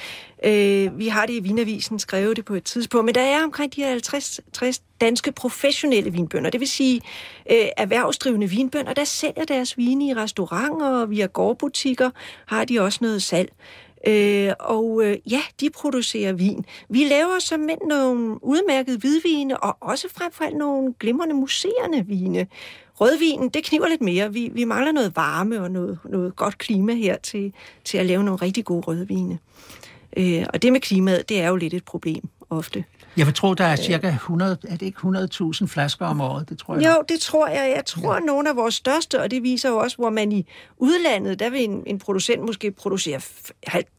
[0.43, 3.75] Øh, vi har det i Vinavisen, skrevet det på et tidspunkt, men der er omkring
[3.75, 7.01] de 50-60 danske professionelle vinbønder, det vil sige
[7.51, 12.09] øh, erhvervsdrivende vinbønder, der sælger deres vine i restauranter og via gårdbutikker,
[12.45, 13.51] har de også noget salg.
[14.07, 16.65] Øh, og øh, ja, de producerer vin.
[16.89, 22.47] Vi laver som nogle udmærkede hvidvine, og også frem for alt nogle glimrende museerne vine.
[23.01, 24.33] Rødvinen, det kniver lidt mere.
[24.33, 28.23] Vi, vi mangler noget varme og noget, noget godt klima her til, til at lave
[28.23, 29.39] nogle rigtig gode rødvine.
[30.17, 32.83] Øh, og det med klimaet, det er jo lidt et problem ofte.
[33.17, 36.49] Jeg vil tro, der er cirka 100, er det ikke 100.000 flasker om året?
[36.49, 36.85] Det tror jeg.
[36.85, 37.73] Jo, det tror jeg.
[37.75, 38.19] Jeg tror, ja.
[38.19, 40.45] nogle af vores største, og det viser jo også, hvor man i
[40.77, 43.21] udlandet, der vil en, en producent måske producere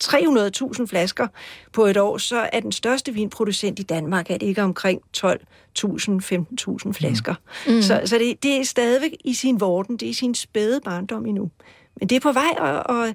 [0.05, 1.27] 300.000 flasker
[1.73, 5.33] på et år, så er den største vinproducent i Danmark, er det ikke omkring 12.000,
[5.85, 7.35] 15.000 flasker.
[7.66, 7.83] Mm.
[7.83, 11.27] Så, så det, det er stadigvæk i sin vorden, det er i sin spæde barndom
[11.27, 11.51] endnu.
[11.96, 13.14] Men det er på vej, og, og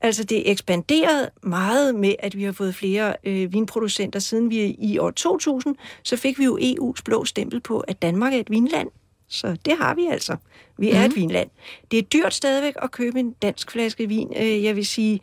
[0.00, 4.18] Altså det ekspanderet meget med, at vi har fået flere øh, vinproducenter.
[4.18, 8.34] Siden vi i år 2000, så fik vi jo EU's blå stempel på, at Danmark
[8.34, 8.88] er et vinland.
[9.28, 10.36] Så det har vi altså.
[10.78, 11.04] Vi er mm.
[11.04, 11.16] et mhm.
[11.16, 11.50] vinland.
[11.90, 14.32] Det er dyrt stadigvæk at købe en dansk flaske vin.
[14.36, 15.20] Øh, jeg vil sige,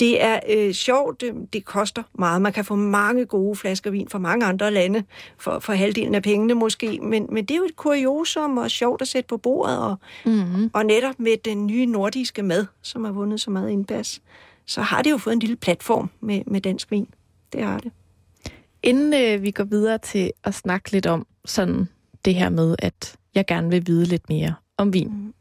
[0.00, 2.42] det er øh, sjovt, det, det koster meget.
[2.42, 5.04] Man kan få mange gode flasker vin fra mange andre lande,
[5.38, 9.02] for, for halvdelen af pengene måske, men, men det er jo et kuriosum og sjovt
[9.02, 10.70] at sætte på bordet, og, mm-hmm.
[10.72, 14.22] og netop med den nye nordiske mad, som har vundet så meget indpas,
[14.66, 17.08] så har det jo fået en lille platform med, med dansk vin.
[17.52, 17.92] Det har det.
[18.82, 21.88] Inden øh, vi går videre til at snakke lidt om sådan
[22.24, 25.32] det her med, at jeg gerne vil vide lidt mere om vin, mm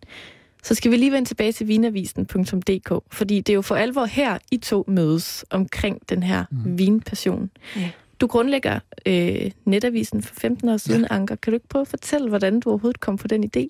[0.64, 4.38] så skal vi lige vende tilbage til vinavisen.dk, fordi det er jo for alvor her,
[4.52, 6.78] I to mødes omkring den her mm.
[6.78, 7.50] vinpassion.
[7.76, 7.90] Ja.
[8.22, 11.16] Du grundlægger øh, netavisen for 15 år siden, ja.
[11.16, 11.36] Anker.
[11.36, 13.68] Kan du ikke prøve at fortælle, hvordan du overhovedet kom på den idé?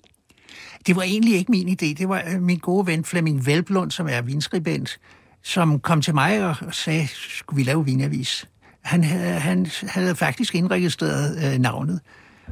[0.86, 1.94] Det var egentlig ikke min idé.
[1.94, 5.00] Det var øh, min gode ven Flemming Velblund, som er vinskribent,
[5.42, 8.48] som kom til mig og sagde, skulle vi lave vinavis?
[8.82, 12.00] Han havde, han havde faktisk indregistreret øh, navnet.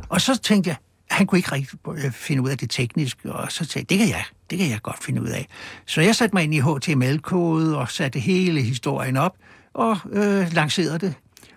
[0.08, 0.76] Og så tænkte jeg,
[1.10, 4.08] han kunne ikke rigtig øh, finde ud af det tekniske, og så sagde det kan
[4.08, 5.46] jeg, det kan jeg godt finde ud af.
[5.86, 9.36] Så jeg satte mig ind i HTML-kode og satte hele historien op
[9.74, 11.14] og øh, lancerede det.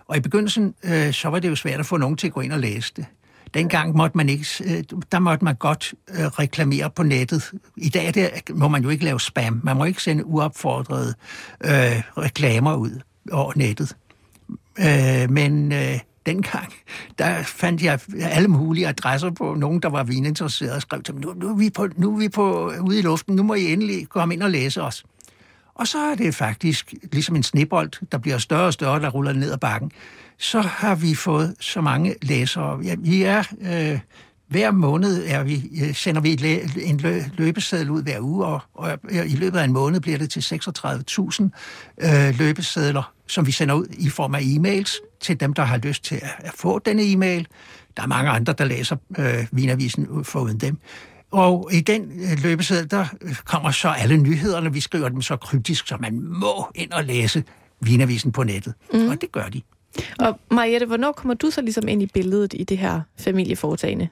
[0.07, 2.41] Og i begyndelsen, øh, så var det jo svært at få nogen til at gå
[2.41, 3.05] ind og læse det.
[3.53, 7.51] Dengang måtte man ikke, øh, der måtte man godt øh, reklamere på nettet.
[7.77, 9.61] I dag der må man jo ikke lave spam.
[9.63, 11.13] Man må ikke sende uopfordrede
[11.63, 12.99] øh, reklamer ud
[13.31, 13.95] over nettet.
[14.79, 16.73] Øh, men øh, dengang,
[17.19, 21.21] der fandt jeg alle mulige adresser på nogen, der var vininteresserede og skrev til dem,
[21.21, 23.73] nu, nu, er vi på, nu er vi på, ude i luften, nu må I
[23.73, 25.03] endelig komme ind og læse os.
[25.75, 29.33] Og så er det faktisk ligesom en snebold, der bliver større og større, der ruller
[29.33, 29.91] ned ad bakken.
[30.37, 32.79] Så har vi fået så mange læsere.
[32.83, 33.43] Ja, vi er...
[33.61, 33.99] Øh,
[34.47, 36.37] hver måned er vi, øh, sender vi
[36.83, 36.97] en
[37.37, 40.39] løbeseddel ud hver uge, og, og øh, i løbet af en måned bliver det til
[40.39, 41.49] 36.000
[42.01, 46.03] øh, løbesedler, som vi sender ud i form af e-mails til dem, der har lyst
[46.03, 47.47] til at, at få denne e-mail.
[47.97, 50.77] Der er mange andre, der læser øh, Vinavisen foruden dem.
[51.31, 53.05] Og i den øh, løbeseddel, der
[53.45, 54.73] kommer så alle nyhederne.
[54.73, 57.43] Vi skriver dem så kryptisk, så man må ind og læse
[57.79, 58.73] Vinavisen på nettet.
[58.93, 59.09] Mm.
[59.09, 59.61] Og det gør de.
[60.19, 64.07] Og Mariette, hvornår kommer du så ligesom ind i billedet i det her familieforetagende?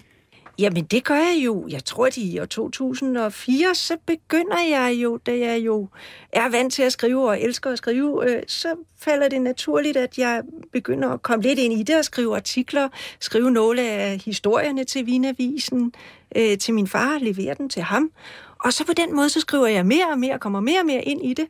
[0.62, 1.67] Jamen, det gør jeg jo.
[1.69, 5.88] Jeg tror, at i år 2004, så begynder jeg jo, da jeg jo
[6.32, 10.17] er vant til at skrive og elsker at skrive, øh, så falder det naturligt, at
[10.17, 14.84] jeg begynder at komme lidt ind i det og skrive artikler, skrive nogle af historierne
[14.84, 15.93] til Vinavisen,
[16.36, 18.12] øh, til min far, levere den til ham.
[18.60, 21.04] Og så på den måde, så skriver jeg mere og mere, kommer mere og mere
[21.04, 21.47] ind i det.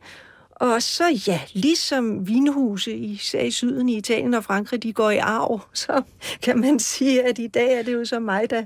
[0.50, 5.18] Og så ja, ligesom vinhuse, især i syden i Italien og Frankrig, de går i
[5.18, 6.02] arv, så
[6.42, 8.64] kan man sige, at i dag er det jo så mig, der,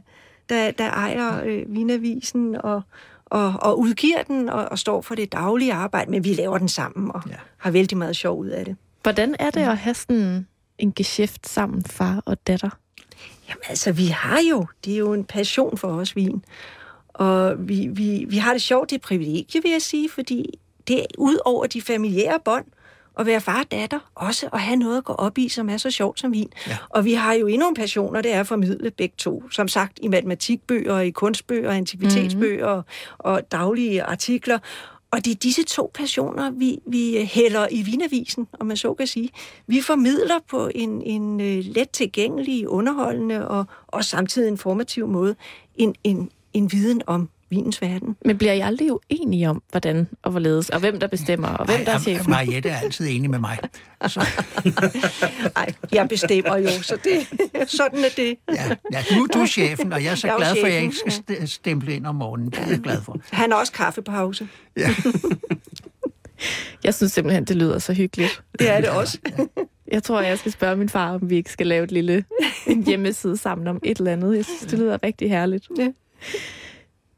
[0.48, 2.82] der, der ejer øh, Vinavisen og,
[3.24, 6.68] og, og udgiver den og, og står for det daglige arbejde, men vi laver den
[6.68, 7.35] sammen og ja.
[7.56, 8.76] har vældig meget sjov ud af det.
[9.02, 10.46] Hvordan er det at have sådan
[10.78, 12.70] en geschæft sammen, far og datter?
[13.48, 16.44] Jamen altså, vi har jo, det er jo en passion for os, vin.
[17.09, 21.00] Og vi, vi, vi har det sjovt, det er privilegie, vil jeg sige, fordi det
[21.00, 22.64] er ud over de familiære bånd,
[23.16, 25.76] at være far og datter, også at have noget at gå op i, som er
[25.76, 26.52] så sjovt som vin.
[26.66, 26.76] Ja.
[26.88, 29.50] Og vi har jo endnu en passion, og det er at formidle begge to.
[29.50, 33.16] Som sagt, i matematikbøger, i kunstbøger, antikvitetsbøger mm-hmm.
[33.18, 34.59] og daglige artikler.
[35.11, 39.07] Og det er disse to passioner, vi, vi hælder i Vinavisen, om man så kan
[39.07, 39.31] sige.
[39.66, 45.37] Vi formidler på en, en uh, let tilgængelig, underholdende og, og samtidig informativ måde
[45.76, 48.16] en, en, en viden om vinens verden.
[48.24, 51.76] Men bliver I aldrig uenige om, hvordan og hvorledes, og hvem der bestemmer, og hvem
[51.76, 52.30] Ej, der er chefen?
[52.30, 53.59] Mariette er altid enig med mig.
[54.06, 54.20] Så.
[55.56, 58.37] Ej, jeg bestemmer jo, så det, sådan er det.
[58.54, 60.72] ja, ja, nu du er chefen, og jeg er så jeg er glad for, at
[60.72, 62.50] jeg ikke skal stemple ind om morgenen.
[62.50, 63.16] Det er jeg glad for.
[63.30, 64.48] Han har også kaffepause.
[64.76, 64.94] Ja.
[66.85, 68.42] jeg synes simpelthen, det lyder så hyggeligt.
[68.59, 69.18] Det er det også.
[69.92, 72.24] Jeg tror, jeg skal spørge min far, om vi ikke skal lave et lille
[72.66, 74.37] en hjemmeside sammen om et eller andet.
[74.37, 75.68] Jeg synes, det lyder rigtig herligt.
[75.78, 75.88] Ja.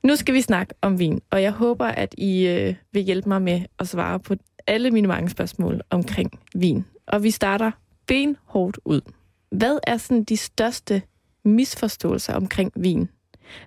[0.03, 3.43] Nu skal vi snakke om vin, og jeg håber, at I øh, vil hjælpe mig
[3.43, 4.35] med at svare på
[4.67, 6.85] alle mine mange spørgsmål omkring vin.
[7.07, 7.71] Og vi starter
[8.07, 9.01] benhårdt ud.
[9.51, 11.03] Hvad er sådan de største
[11.45, 13.09] misforståelser omkring vin?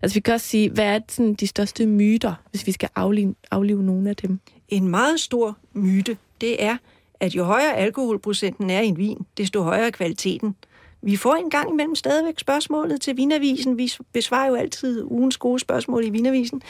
[0.01, 3.35] Altså vi kan også sige, hvad er sådan de største myter, hvis vi skal aflive,
[3.51, 4.39] aflive nogle af dem?
[4.69, 6.77] En meget stor myte, det er,
[7.19, 10.55] at jo højere alkoholprocenten er i en vin, desto højere kvaliteten.
[11.01, 13.77] Vi får en gang imellem stadigvæk spørgsmålet til Vinavisen.
[13.77, 16.61] Vi besvarer jo altid ugens gode spørgsmål i Vinavisen.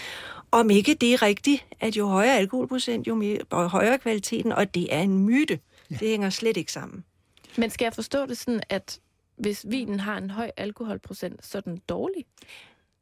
[0.51, 4.95] Om ikke det er rigtigt, at jo højere alkoholprocent, jo mere, højere kvaliteten, og det
[4.95, 5.59] er en myte.
[5.91, 5.95] Ja.
[5.95, 7.03] Det hænger slet ikke sammen.
[7.57, 8.99] Men skal jeg forstå det sådan, at
[9.37, 12.25] hvis vinen har en høj alkoholprocent, så er den dårlig?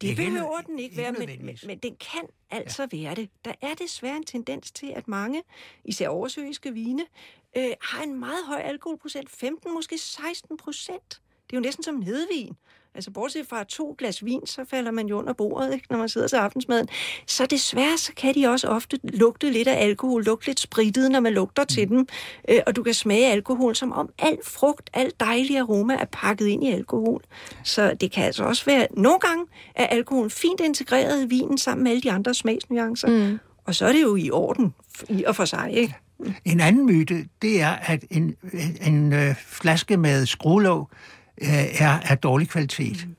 [0.01, 2.97] Det, behøver den ikke være, men, men, men den kan altså ja.
[2.97, 3.29] være det.
[3.45, 5.43] Der er desværre en tendens til, at mange,
[5.85, 7.05] især oversøiske vine,
[7.57, 9.29] øh, har en meget høj alkoholprocent.
[9.29, 11.21] 15, måske 16 procent.
[11.49, 12.53] Det er jo næsten som nedvin.
[12.99, 16.09] Altså bortset fra to glas vin, så falder man jo under bordet, ikke, når man
[16.09, 16.87] sidder til aftensmaden.
[17.27, 21.19] Så desværre, så kan de også ofte lugte lidt af alkohol, lugte lidt spritet, når
[21.19, 21.67] man lugter mm.
[21.67, 22.07] til dem.
[22.49, 26.47] Øh, og du kan smage alkohol, som om al frugt, al dejlig aroma er pakket
[26.47, 27.21] ind i alkohol.
[27.63, 31.83] Så det kan altså også være, nogle gange er alkoholen fint integreret i vinen sammen
[31.83, 33.07] med alle de andre smagsnuancer.
[33.07, 33.39] Mm.
[33.65, 34.73] Og så er det jo i orden
[35.09, 35.95] i og for sig, ikke?
[36.45, 38.35] En anden myte, det er, at en,
[38.81, 40.89] en øh, flaske med skruelåg
[41.41, 43.05] er af dårlig kvalitet.
[43.07, 43.15] Mm.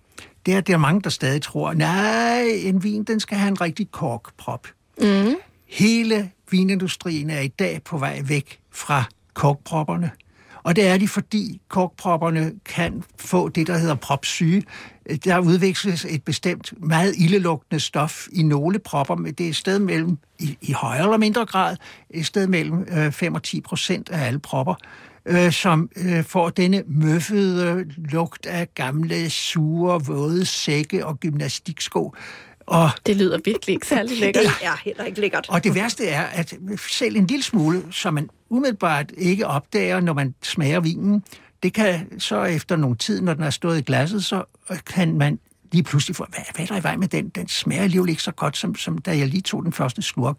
[0.47, 3.91] Det er der mange, der stadig tror, nej, en vin, den skal have en rigtig
[3.91, 4.67] korkprop.
[5.01, 5.35] Mm.
[5.69, 9.05] Hele vinindustrien er i dag på vej væk fra
[9.35, 10.11] korkpropperne.
[10.63, 14.63] Og det er de, fordi korkpropperne kan få det, der hedder propsyge.
[15.25, 19.79] Der udvikles et bestemt meget ildelugtende stof i nogle propper, men det er et sted
[19.79, 21.77] mellem, i, i højere eller mindre grad,
[22.11, 24.75] et sted mellem øh, 5 og 10 procent af alle propper,
[25.27, 32.15] øh, som øh, får denne møffede lugt af gamle, sure, våde sække og gymnastiksko.
[32.67, 34.45] Og Det lyder virkelig ikke særlig lækkert.
[34.45, 35.47] Det er heller ikke lækkert.
[35.49, 36.55] og det værste er, at
[36.91, 41.23] selv en lille smule, som man umiddelbart ikke opdager, når man smager vinen,
[41.63, 44.45] det kan så efter nogle tid, når den er stået i glasset, så
[44.87, 45.39] kan man
[45.73, 47.29] lige pludselig få, hvad, hvad er der i vej med den?
[47.29, 50.37] Den smager alligevel ikke så godt, som, som da jeg lige tog den første slurk.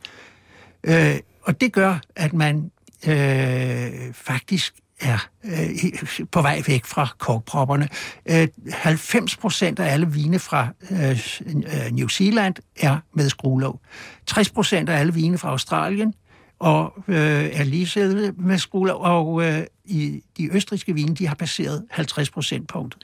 [0.84, 2.72] Øh, og det gør, at man
[3.08, 7.90] øh, faktisk er øh, på vej væk fra korkpropperne.
[8.30, 13.80] Øh, 90 procent af alle vine fra øh, New Zealand er med skruelåg.
[14.26, 16.14] 60 procent af alle vine fra Australien
[16.60, 21.86] og øh, er lige med skruelåg, og øh, i de østriske vine, de har passeret
[21.90, 23.04] 50 procentpunktet.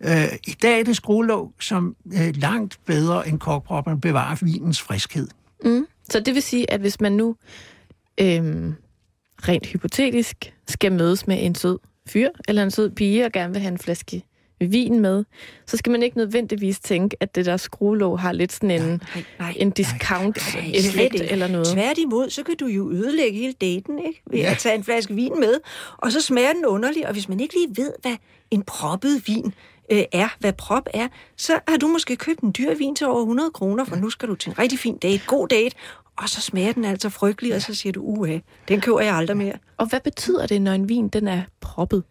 [0.00, 5.28] Øh, I dag er det skruelåg, som øh, langt bedre end korkpropperne bevarer vinens friskhed.
[5.64, 5.86] Mm.
[6.10, 7.36] Så det vil sige, at hvis man nu
[8.20, 8.72] Øh
[9.48, 11.78] rent hypotetisk skal mødes med en sød
[12.08, 14.22] fyr eller en sød pige og gerne vil have en flaske
[14.60, 15.24] vin med,
[15.66, 19.24] så skal man ikke nødvendigvis tænke, at det der skruelåg har lidt sådan en, Nej,
[19.38, 19.54] nej.
[19.56, 21.66] en discount Nej, slet effekt eller noget.
[21.66, 24.22] Tværtimod, så kan du jo ødelægge hele daten, ikke?
[24.30, 24.50] Ved Ja.
[24.50, 25.54] at tage en flaske vin med,
[25.98, 28.16] og så smager den underlig, og hvis man ikke lige ved, hvad
[28.50, 29.54] en proppet vin
[29.92, 33.20] øh, er, hvad prop er, så har du måske købt en dyr vin til over
[33.20, 35.76] 100 kroner, for nu skal du til en rigtig fin date, god date,
[36.16, 39.36] og så smager den altså frygtelig, og så siger du, uha, den køber jeg aldrig
[39.36, 39.52] mere.
[39.76, 42.04] Og hvad betyder det, når en vin den er proppet?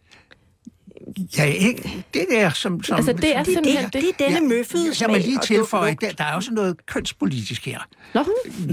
[1.38, 2.82] Ja, ikke, det der, som...
[2.82, 5.10] som Altså, det er Det, simpelthen det, det er denne møffede Jeg smag.
[5.10, 7.78] må lige og tilføje, der, der er også noget kønspolitisk her.
[8.14, 8.24] Nå,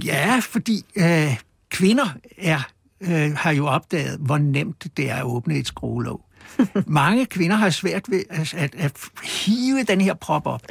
[0.05, 1.37] Ja, fordi øh,
[1.69, 2.05] kvinder
[2.37, 2.59] er,
[3.01, 6.21] øh, har jo opdaget, hvor nemt det er at åbne et skruelåg.
[6.87, 8.91] Mange kvinder har svært ved at, at, at
[9.23, 10.61] hive den her prop op.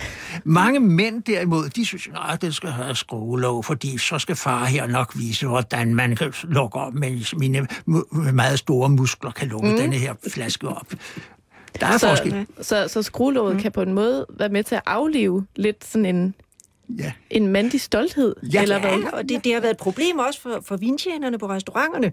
[0.45, 4.87] Mange mænd derimod, de synes, at det skal have skruelåg, fordi så skal far her
[4.87, 7.66] nok vise, hvordan man kan lukke op, mens mine
[8.33, 9.77] meget store muskler kan lukke mm.
[9.77, 10.87] denne her flaske op.
[11.81, 12.47] Der er forskel.
[12.57, 13.62] så, så, så skruelåget mm.
[13.62, 16.35] kan på en måde være med til at aflive lidt sådan en,
[16.98, 17.12] Ja.
[17.31, 18.62] en mandig stolthed, Ja.
[18.62, 18.90] eller hvad?
[18.98, 22.12] Ja, og det, det har været et problem også for, for vintjenerne på restauranterne.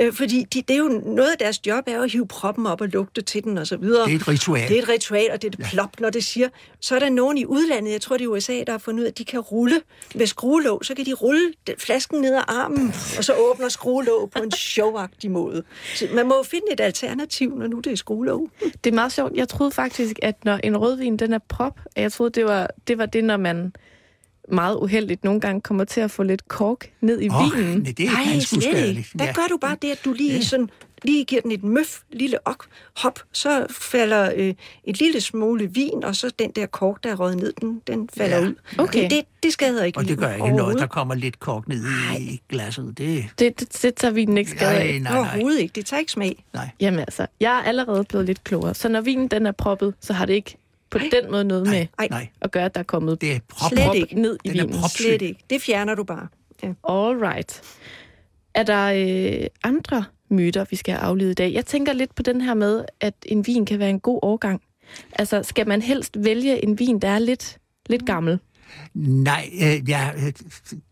[0.00, 2.80] Øh, fordi de, det er jo noget af deres job er at hive proppen op
[2.80, 4.04] og lugte til den og så videre.
[4.06, 4.68] Det er et ritual.
[4.68, 6.48] Det er et ritual, og det er det plop, når det siger.
[6.80, 9.04] Så er der nogen i udlandet, jeg tror det er USA, der har fundet ud
[9.04, 9.80] af, at de kan rulle
[10.14, 10.84] med skruelåg.
[10.84, 14.50] Så kan de rulle den- flasken ned ad armen, og så åbner skruelåg på en
[14.50, 15.62] showagtig måde.
[15.94, 18.48] Så man må jo finde et alternativ, når nu det er skruelåg.
[18.84, 19.32] Det er meget sjovt.
[19.34, 22.70] Jeg troede faktisk, at når en rødvin den er prop, at jeg troede, det var
[22.88, 23.72] det, var det når man
[24.48, 27.78] meget uheldigt nogle gange kommer til at få lidt kork ned i Åh, vinen.
[27.78, 29.06] nej, det er ganske slet ikke.
[29.18, 30.70] Der gør du bare det, at du lige, sådan,
[31.02, 32.64] lige giver den et møf, lille ok,
[32.96, 34.54] hop, så falder øh,
[34.84, 38.08] et lille smule vin, og så den der kork, der er røget ned, den, den
[38.18, 38.42] falder Ja.
[38.46, 38.54] ud.
[38.78, 39.02] Okay.
[39.02, 41.84] Det, det, det skader ikke Og det gør ikke noget, der kommer lidt kork ned
[42.18, 42.98] i, i glasset.
[42.98, 44.86] Det, Det, det, det tager vinen ikke skade af.
[44.86, 45.18] nej, nej, nej.
[45.18, 45.72] Overhovedet ikke.
[45.72, 46.44] Det tager ikke smag.
[46.54, 46.68] nej.
[46.80, 48.74] Jamen altså, jeg er allerede blevet lidt klogere.
[48.74, 50.56] Så når vinen den er proppet, så har det ikke
[50.90, 53.38] på den måde noget med Ej, Nej, at gøre, at der er kommet det er
[53.48, 54.20] prop, Slet prop ikke.
[54.20, 54.88] ned i Den vinen.
[54.88, 55.40] Slet ikke.
[55.50, 56.28] Det fjerner du bare.
[56.62, 56.68] Ja.
[56.68, 57.62] All right.
[58.54, 58.84] Er der
[59.42, 61.52] øh, andre myter, vi skal have aflevet i dag?
[61.52, 64.62] Jeg tænker lidt på den her med, at en vin kan være en god årgang.
[65.12, 68.38] Altså, skal man helst vælge en vin, der er lidt, lidt gammel?
[68.94, 70.32] Nej, øh, ja, øh,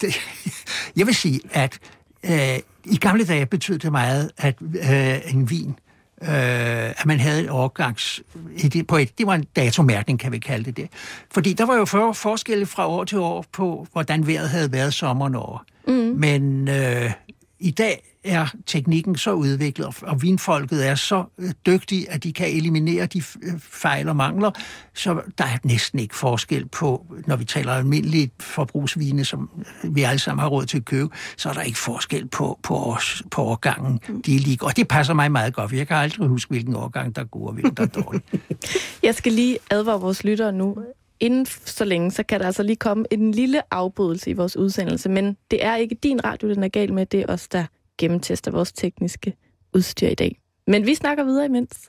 [0.01, 0.15] det,
[0.97, 1.79] jeg vil sige, at
[2.25, 2.59] øh,
[2.93, 5.75] i gamle dage betød det meget, at øh, en vin,
[6.23, 8.23] øh, at man havde et årgangs...
[8.57, 10.89] Et, på et, det var en datomærkning, kan vi kalde det det.
[11.31, 14.95] Fordi der var jo for, forskelle fra år til år på, hvordan vejret havde været
[14.95, 15.65] sommeren over.
[15.87, 15.93] Mm.
[15.95, 17.11] Men øh,
[17.59, 22.57] i dag er teknikken så udviklet, og- vinfolket er så øh, dygtige, at de kan
[22.57, 24.51] eliminere de øh, fejl og mangler,
[24.95, 29.51] så der er næsten ikke forskel på, når vi taler almindelige forbrugsvine, som
[29.85, 32.75] vi alle sammen har råd til at købe, så er der ikke forskel på, på,
[32.77, 34.01] års, på årgangen.
[34.27, 36.77] De er lige, og det passer mig meget godt, for jeg kan aldrig huske, hvilken
[36.77, 38.23] årgang, der er god og hvilken, der er dårlig.
[39.03, 40.77] Jeg skal lige advare vores lyttere nu.
[41.21, 45.09] Inden så længe, så kan der altså lige komme en lille afbrydelse i vores udsendelse,
[45.09, 47.65] men det er ikke din radio, den er gal med, det er os, der
[47.99, 49.37] gennemtester vores tekniske
[49.75, 50.39] udstyr i dag.
[50.67, 51.89] Men vi snakker videre imens.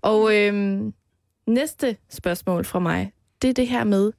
[0.00, 0.92] Og øhm,
[1.46, 4.12] næste spørgsmål fra mig, det er det her med,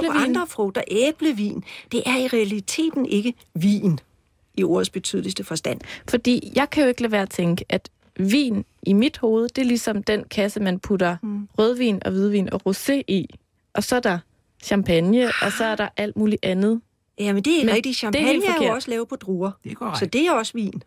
[0.00, 0.36] Det er jo Æblevin.
[0.36, 0.82] andre frugter.
[0.90, 4.00] Æblevin, det er i realiteten ikke vin.
[4.54, 5.80] i ordets betydeligste forstand.
[6.08, 9.62] Fordi jeg kan jo ikke lade være at tænke, at vin i mit hoved, det
[9.62, 11.48] er ligesom den kasse, man putter mm.
[11.58, 13.26] rødvin og hvidvin og rosé i.
[13.74, 14.18] Og så er der
[14.62, 16.80] champagne, og så er der alt muligt andet.
[17.18, 17.84] Jamen, det er Men rigtigt.
[17.84, 19.50] det er Champagne helt er, er jo også lavet på druer.
[19.64, 19.98] Det er korrekt.
[19.98, 20.82] Så det er også vin.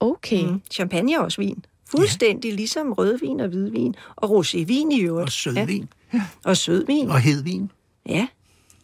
[0.00, 0.44] Okay.
[0.44, 0.60] Mm.
[0.70, 1.64] Champagne er også vin.
[1.90, 2.54] Fuldstændig ja.
[2.56, 3.94] ligesom rødvin og hvidvin.
[4.16, 5.26] Og rosévin i øvrigt.
[5.26, 5.88] Og sødvin.
[6.14, 6.22] Ja.
[6.44, 7.10] Og sødvin.
[7.10, 7.70] Og hedvin.
[8.08, 8.28] Ja.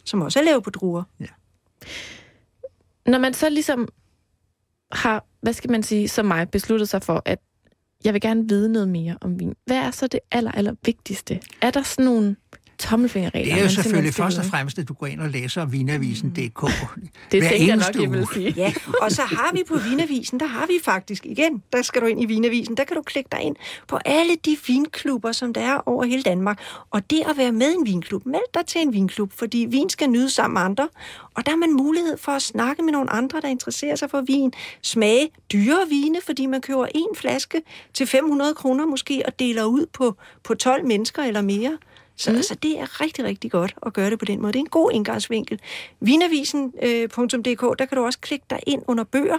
[0.04, 1.02] Som også er lavet på druer.
[3.06, 3.88] Når man så ligesom
[4.92, 7.38] har, hvad skal man sige, som mig, besluttet sig for, at
[8.04, 9.54] jeg vil gerne vide noget mere om vin.
[9.66, 11.40] Hvad er så det aller, aller vigtigste?
[11.62, 12.36] Er der sådan nogle
[12.84, 13.54] tommelfingerregler?
[13.54, 16.36] Det er jo selvfølgelig først og fremmest, at du går ind og læser vinavisen.dk.
[17.32, 18.54] Det hver tænker jeg nok, jeg vil sige.
[18.56, 22.06] Ja, og så har vi på Vinavisen, der har vi faktisk igen, der skal du
[22.06, 23.56] ind i Vinavisen, der kan du klikke dig ind
[23.88, 26.60] på alle de vinklubber, som der er over hele Danmark.
[26.90, 29.90] Og det at være med i en vinklub, meld dig til en vinklub, fordi vin
[29.90, 30.88] skal nydes sammen med andre.
[31.34, 34.20] Og der er man mulighed for at snakke med nogle andre, der interesserer sig for
[34.20, 34.52] vin.
[34.82, 37.62] Smage dyre vine, fordi man køber en flaske
[37.94, 41.78] til 500 kroner måske, og deler ud på, på 12 mennesker eller mere.
[42.16, 42.36] Så mm.
[42.36, 44.52] altså, det er rigtig, rigtig godt at gøre det på den måde.
[44.52, 45.60] Det er en god indgangsvinkel.
[46.00, 49.38] Vinavisen.dk, der kan du også klikke dig ind under bøger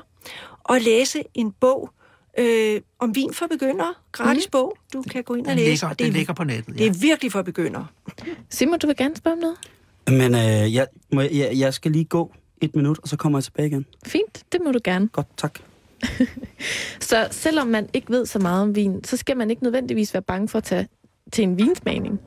[0.63, 1.89] og læse en bog
[2.39, 3.93] øh, om vin for begyndere.
[4.11, 4.51] Gratis mm.
[4.51, 5.69] bog, du kan gå ind og Den læse.
[5.69, 6.67] ligger, og det, den er, ligger på nettet.
[6.67, 6.87] det Ja.
[6.87, 7.87] er virkelig for begyndere.
[8.49, 9.57] Simon, du vil gerne spørge om noget?
[10.07, 13.43] Men øh, jeg, må, jeg, jeg skal lige gå et minut, og så kommer jeg
[13.43, 13.85] tilbage igen.
[14.05, 15.07] Fint, det må du gerne.
[15.07, 15.59] Godt, tak.
[16.99, 20.21] Så selvom man ikke ved så meget om vin, så skal man ikke nødvendigvis være
[20.23, 20.87] bange for at tage
[21.31, 22.19] til en vinsmagning.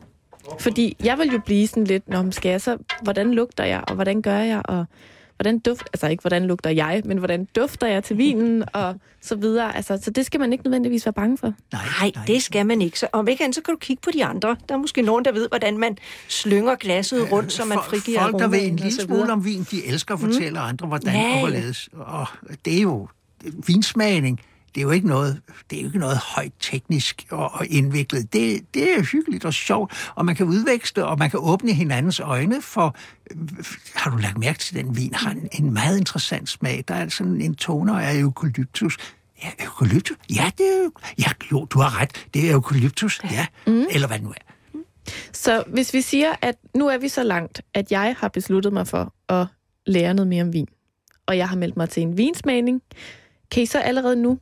[0.59, 3.85] Fordi jeg vil jo blive sådan lidt, Nå, men skal jeg så, hvordan lugter jeg,
[3.89, 4.87] og hvordan gør jeg, og
[5.37, 9.37] hvordan duft, altså ikke hvordan lugter jeg, men hvordan dufter jeg til vinen, og så
[9.37, 9.77] videre.
[9.77, 11.53] Altså, så det skal man ikke nødvendigvis være bange for.
[11.73, 12.99] Nej, det skal man ikke.
[12.99, 14.57] Så om ikke andet, så kan du kigge på de andre.
[14.69, 15.97] Der er måske nogen, der ved, hvordan man
[16.29, 19.87] slynger glasset rundt, så man frigiver Folk, der ved en lille smule om vin, de
[19.87, 21.89] elsker at fortælle andre, hvordan Ja, og hvorledes.
[21.93, 22.27] Og
[22.65, 23.09] det er jo
[23.67, 24.41] vinsmagning.
[24.75, 28.33] Det er jo ikke noget, det er jo ikke noget højt teknisk og, og indviklet.
[28.33, 32.21] Det, det er hyggeligt og sjovt, og man kan udveksle, og man kan åbne hinandens
[32.21, 32.97] øjne for...
[33.95, 36.85] Har du lagt mærke til, at den vin har en, en meget interessant smag?
[36.89, 38.97] Der er sådan en toner af eukalyptus.
[39.45, 40.17] Ja, eukalyptus?
[40.37, 42.27] Ja, det er, ja, jo, du har ret.
[42.35, 43.47] Det er eukalyptus, ja.
[43.67, 43.87] Mm.
[43.91, 44.49] Eller hvad det nu er.
[45.33, 48.87] Så hvis vi siger, at nu er vi så langt, at jeg har besluttet mig
[48.87, 49.47] for at
[49.87, 50.67] lære noget mere om vin,
[51.27, 52.83] og jeg har meldt mig til en vinsmagning,
[53.51, 54.39] kan I så allerede nu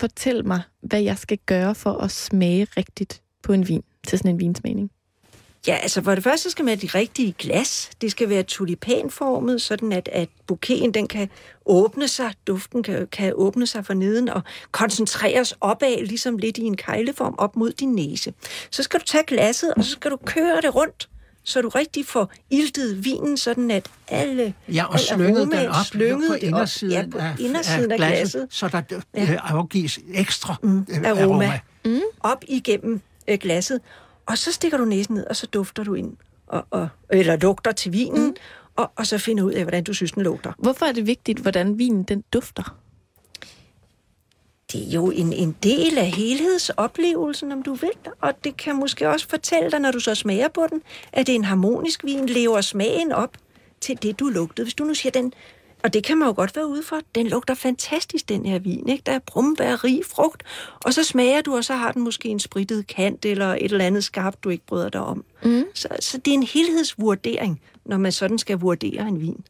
[0.00, 4.30] fortæl mig, hvad jeg skal gøre for at smage rigtigt på en vin til sådan
[4.30, 4.90] en vinsmagning?
[5.66, 7.90] Ja, altså for det første skal man have de rigtige glas.
[8.00, 11.28] Det skal være tulipanformet, sådan at, at bouqueten den kan
[11.66, 16.62] åbne sig, duften kan, kan åbne sig for neden og koncentreres opad, ligesom lidt i
[16.62, 18.32] en kejleform, op mod din næse.
[18.70, 21.08] Så skal du tage glasset, og så skal du køre det rundt,
[21.46, 25.84] så du rigtig får iltet vinen, sådan at alle Ja, og al slynget den op
[25.84, 26.48] slynget på det op.
[26.48, 28.82] indersiden, ja, på af, indersiden af, glasset, så der
[29.16, 31.22] øh, afgives ekstra mm, aroma.
[31.22, 31.60] aroma.
[31.84, 32.00] Mm.
[32.20, 33.80] op igennem øh, glasset,
[34.26, 37.72] og så stikker du næsen ned, og så dufter du ind, og, og, eller lugter
[37.72, 38.36] til vinen, mm.
[38.76, 40.52] og, og så finder ud af, hvordan du synes, den lugter.
[40.58, 42.76] Hvorfor er det vigtigt, hvordan vinen den dufter?
[44.72, 49.08] Det er jo en, en del af helhedsoplevelsen, om du vil, og det kan måske
[49.08, 52.26] også fortælle dig, når du så smager på den, at det er en harmonisk vin,
[52.26, 53.36] lever smagen op
[53.80, 54.64] til det, du lugtede.
[54.64, 55.32] Hvis du nu siger den,
[55.84, 58.88] og det kan man jo godt være ude for, den lugter fantastisk, den her vin,
[58.88, 59.02] ikke?
[59.06, 60.42] Der er brumbær, rig frugt,
[60.84, 63.84] og så smager du, og så har den måske en spritet kant, eller et eller
[63.84, 65.24] andet skarpt, du ikke bryder dig om.
[65.44, 65.64] Mm.
[65.74, 69.44] Så, så det er en helhedsvurdering, når man sådan skal vurdere en vin.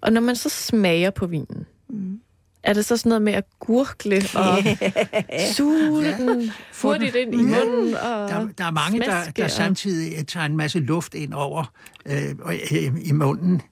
[0.00, 2.20] Og når man så smager på vinen, mm.
[2.66, 4.58] Er det så sådan noget med at gurgle og
[5.56, 6.50] suge den
[6.82, 7.94] hurtigt ind i munden?
[7.94, 11.72] Og Der, der er mange, der, der og- samtidig tager en masse luft ind over
[12.06, 13.62] øh, og, øh, i munden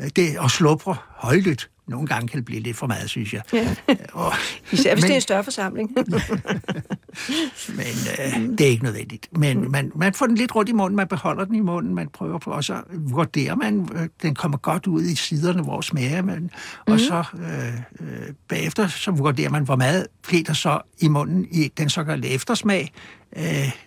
[0.00, 1.70] øh, det, og sluprer højlydt.
[1.88, 3.42] Nogle gange kan det blive lidt for meget, synes jeg.
[3.52, 3.68] Ja.
[4.12, 4.32] Og,
[4.72, 5.90] Især hvis Men- det er en større forsamling.
[7.68, 7.86] men
[8.18, 9.28] øh, det er ikke nødvendigt.
[9.38, 12.08] Men man, man får den lidt rundt i munden, man beholder den i munden, man
[12.08, 16.22] prøver på, og så vurderer man, øh, den kommer godt ud i siderne, hvor smager
[16.22, 16.50] man,
[16.86, 16.98] og Mhm.
[16.98, 17.74] så øh,
[18.08, 20.06] øh, bagefter, så vurderer man, hvor meget
[20.46, 22.92] der så i munden i den såkaldte eftersmag
[23.36, 23.44] øh,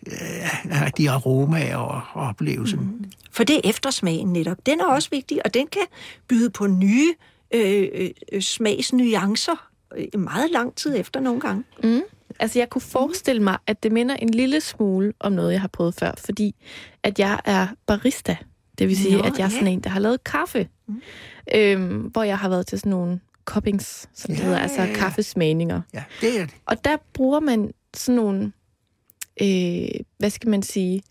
[0.08, 2.80] øh, de aromaer og, og oplevelsen.
[2.80, 3.12] Mm.
[3.32, 4.58] For det er eftersmagen netop.
[4.66, 5.82] Den er også vigtig, og den kan
[6.28, 7.14] byde på nye
[7.54, 11.64] øh, øh, smagsnuancer øh, meget lang tid efter nogle gange.
[11.84, 12.02] Mm.
[12.40, 15.68] Altså, jeg kunne forestille mig, at det minder en lille smule om noget, jeg har
[15.68, 16.56] prøvet før, fordi
[17.04, 18.38] at jeg er barista.
[18.78, 19.74] Det vil sige, Nå, at jeg er sådan ja.
[19.74, 20.68] en, der har lavet kaffe.
[20.88, 21.02] Mm.
[21.56, 24.88] Øhm, hvor jeg har været til sådan nogle cuppings, som det Ja, hedder, altså ja,
[24.88, 24.96] ja.
[24.96, 25.82] kaffesmagninger.
[25.94, 26.56] Ja, det er det.
[26.66, 28.52] Og der bruger man sådan nogle,
[29.42, 31.04] øh, hvad skal man sige,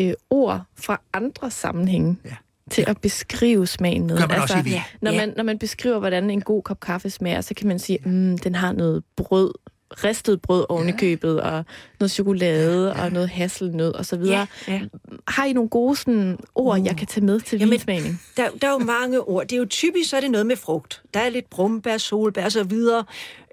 [0.00, 2.16] øh, ord fra andre sammenhænge.
[2.24, 2.36] Ja.
[2.68, 4.18] Til at beskrive smagen med.
[4.18, 4.80] Gør man også i.
[5.00, 5.16] Når, Ja.
[5.18, 8.38] man, når man beskriver, hvordan en god kop kaffe smager, så kan man sige, mm,
[8.38, 9.52] den har noget brød,
[9.90, 11.64] ristet brød oven i købet, og
[12.00, 14.46] noget chokolade, og noget hasselnød, og så videre.
[14.68, 14.80] Ja, ja.
[15.28, 18.22] Har I nogle gode sådan, ord, jeg kan tage med til Jamen, vinsmagning?
[18.36, 19.42] Der, der er jo mange ord.
[19.46, 21.02] Det er jo typisk, så er det noget med frugt.
[21.14, 23.04] Der er lidt brumbær, solbær og så videre.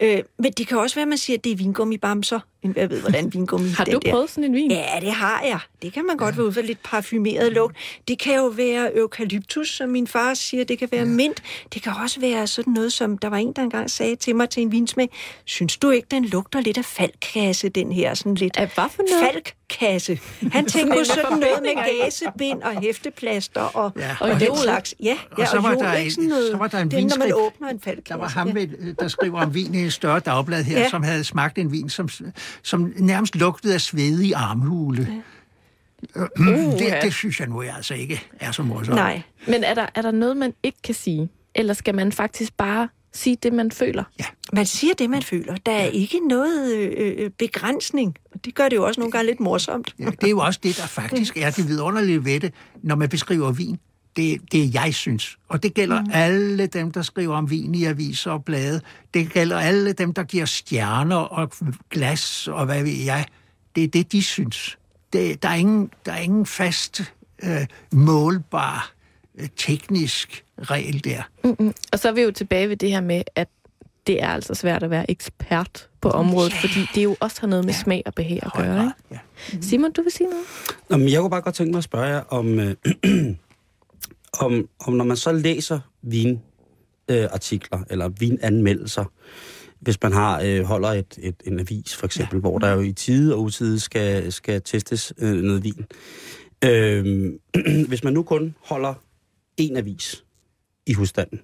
[0.02, 2.40] Øh, men det kan også være, at man siger, at det er vingummibamser.
[2.76, 4.12] Jeg ved, hvordan vingummi Har du der.
[4.12, 4.72] prøvet sådan en vin?
[4.72, 5.60] Ja, det har jeg.
[5.82, 7.76] Det kan man godt være ud for lidt parfumeret lugt.
[8.08, 10.64] Det kan jo være eukalyptus, som min far siger.
[10.64, 11.44] Det kan være mint.
[11.74, 14.50] Det kan også være sådan noget, som der var en, der engang sagde til mig
[14.50, 15.10] til en vinsmag.
[15.46, 18.58] Synes du ikke, den lugter lidt af falkkasse, den her sådan lidt?
[18.58, 19.32] Af hvad for noget?
[19.34, 20.20] Falkkasse.
[20.52, 24.16] Han tænkte på sådan noget med gasebind og hæfteplaster og, Ja.
[24.20, 24.96] og, Og den slags.
[25.04, 27.08] Ja, Og ja, så var der ikke en- så var der en det er, når
[27.18, 27.34] man vinskrift.
[27.36, 28.14] åbner en falkkasse.
[28.14, 28.66] Der var ham, ja.
[29.00, 30.90] der skriver om vin i et større dagblad her, Ja.
[30.90, 32.10] som havde smagt en vin, som,
[32.64, 35.08] som nærmest lugtede af svedig armhule.
[35.12, 35.22] Ja.
[36.40, 37.00] Uh, det, ja.
[37.02, 38.96] det synes jeg nu altså ikke er så morsomt.
[38.96, 39.22] Nej.
[39.48, 41.30] Men er der, er der noget, man ikke kan sige?
[41.56, 44.04] Eller skal man faktisk bare sige det, man føler?
[44.54, 45.56] Man siger det, man føler.
[45.66, 48.16] Der er ikke noget øh, øh, begrænsning.
[48.34, 49.96] Og det gør det jo også nogle gange lidt morsomt.
[50.00, 52.54] Ja, det er jo også det, der faktisk er det vidunderlige ved det,
[52.84, 53.80] når man beskriver vin.
[54.16, 55.38] Det, det er jeg synes.
[55.48, 56.10] Og det gælder mm.
[56.14, 58.82] alle dem, der skriver om vin i aviser og blade.
[59.14, 61.52] Det gælder alle dem, der giver stjerner og
[61.90, 63.26] glas og hvad ved jeg.
[63.76, 64.78] Det er det, de synes.
[65.14, 67.14] Det, der, er ingen, der er ingen fast,
[67.44, 68.92] øh, målbar,
[69.40, 71.22] øh, teknisk regel der.
[71.44, 71.74] Mm-mm.
[71.94, 73.48] Og så er vi jo tilbage ved det her med, at
[74.08, 76.58] det er altså svært at være ekspert på området, Ja.
[76.58, 78.84] fordi det jo også har noget med smag og behag at gøre.
[78.84, 78.94] Ikke?
[79.52, 79.60] Ja.
[79.62, 80.46] Simon, du vil sige noget?
[80.90, 82.76] Nå, men jeg kunne bare godt tænke mig at spørge jer om, øh,
[84.46, 89.06] om, om når man så læser vinartikler øh, eller vinanmeldelser,
[89.80, 92.40] hvis man har øh, holder et, et, en avis for eksempel, ja.
[92.40, 95.86] hvor der jo i tide og utide skal, skal testes øh, noget vin.
[96.66, 97.34] Øh,
[97.90, 98.94] hvis man nu kun holder
[99.58, 100.25] en avis
[100.86, 101.42] i husstanden,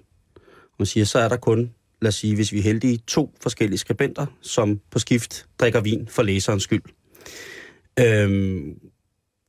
[0.78, 3.78] man siger, så er der kun, lad os sige, hvis vi er heldige, to forskellige
[3.78, 6.82] skribenter, som på skift drikker vin for læserens skyld.
[7.98, 8.78] Øhm,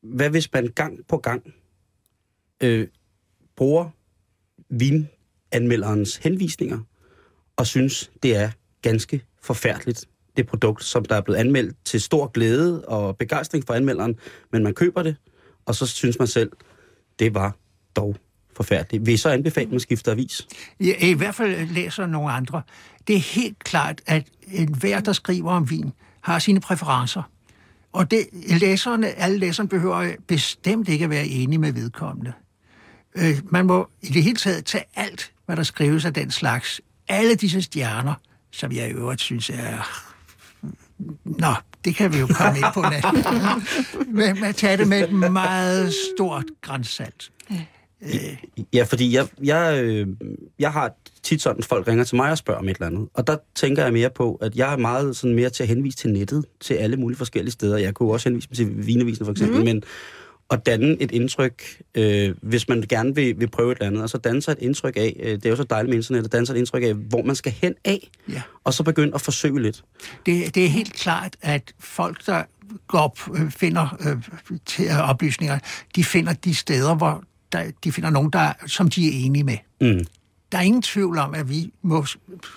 [0.03, 1.53] hvad hvis man gang på gang
[2.63, 2.87] øh,
[3.55, 3.89] bruger
[4.69, 6.79] vinanmelderens henvisninger
[7.55, 10.05] og synes, det er ganske forfærdeligt,
[10.37, 14.19] det produkt, som der er blevet anmeldt til stor glæde og begejstring for anmelderen,
[14.51, 15.15] men man køber det,
[15.65, 16.51] og så synes man selv,
[17.19, 17.57] det var
[17.95, 18.15] dog
[18.55, 19.05] forfærdeligt.
[19.05, 20.47] Vil I så anbefale, at man skifter avis?
[20.79, 22.61] Ja, I hvert fald læser nogle andre.
[23.07, 25.91] Det er helt klart, at enhver, der skriver om vin,
[26.21, 27.23] har sine præferencer.
[27.93, 28.27] Og det,
[28.61, 32.33] læserne, alle læserne behøver bestemt ikke at være enige med vedkommende.
[33.15, 36.81] Øh, man må i det hele taget tage alt, hvad der skrives af den slags.
[37.07, 38.13] Alle disse stjerner,
[38.51, 40.03] som jeg i øvrigt synes er...
[41.23, 41.53] Nå,
[41.85, 42.81] det kan vi jo komme ind på.
[44.07, 47.31] Men man tager det med et meget stort grænsalt.
[48.73, 50.07] Ja, fordi jeg, jeg, øh,
[50.59, 50.93] jeg har
[51.23, 53.09] tit sådan, at folk ringer til mig og spørger om et eller andet.
[53.13, 55.97] Og der tænker jeg mere på, at jeg er meget sådan mere til at henvise
[55.97, 57.77] til nettet, til alle mulige forskellige steder.
[57.77, 59.65] Jeg kunne også henvise til Vinavisen for eksempel, mm.
[59.65, 59.83] men
[60.51, 64.09] at danne et indtryk, øh, hvis man gerne vil, vil prøve et eller andet, og
[64.09, 66.31] så danne sig et indtryk af, øh, det er jo så dejligt med internet, at
[66.31, 68.41] danne sig et indtryk af, hvor man skal hen af, Ja.
[68.63, 69.83] og så begynde at forsøge lidt.
[70.25, 72.43] Det, det er helt klart, at folk, der
[72.87, 74.17] går op, øh, finder øh,
[74.65, 75.59] til øh, oplysninger,
[75.95, 77.23] de finder de steder, hvor
[77.53, 79.57] der, de finder nogen, der, som de er enige med.
[79.81, 80.05] Mm.
[80.53, 82.05] Der er ingen tvivl om, at vi må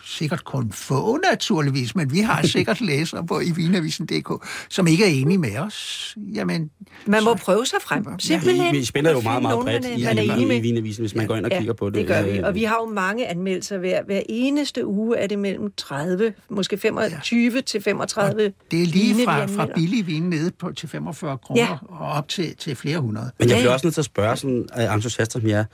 [0.04, 5.08] sikkert kun få naturligvis, men vi har sikkert læsere på i vinavisen.dk, som ikke er
[5.08, 6.14] enige med os.
[6.34, 6.70] Jamen,
[7.06, 8.18] Man må prøve sig frem.
[8.18, 8.74] Simpelthen.
[8.74, 10.60] Vi spiller jo meget, meget bredt man i, er- man er i, i.
[10.60, 11.94] Vinavisen, hvis man går ind og kigger på det.
[11.94, 12.38] det gør vi.
[12.38, 16.78] Og vi har jo mange anmeldelser hver, hver eneste uge, er det mellem 30, måske
[16.78, 20.88] 25 til 35 det er lige vine, vi fra, fra billig vin nede på, til
[20.88, 21.76] 45 kroner Ja.
[21.88, 23.30] og op til, til flere hundrede.
[23.38, 23.74] Men jeg Ja, bliver ja.
[23.74, 25.64] også nødt til at spørge sådan af entusiaster som jeg er,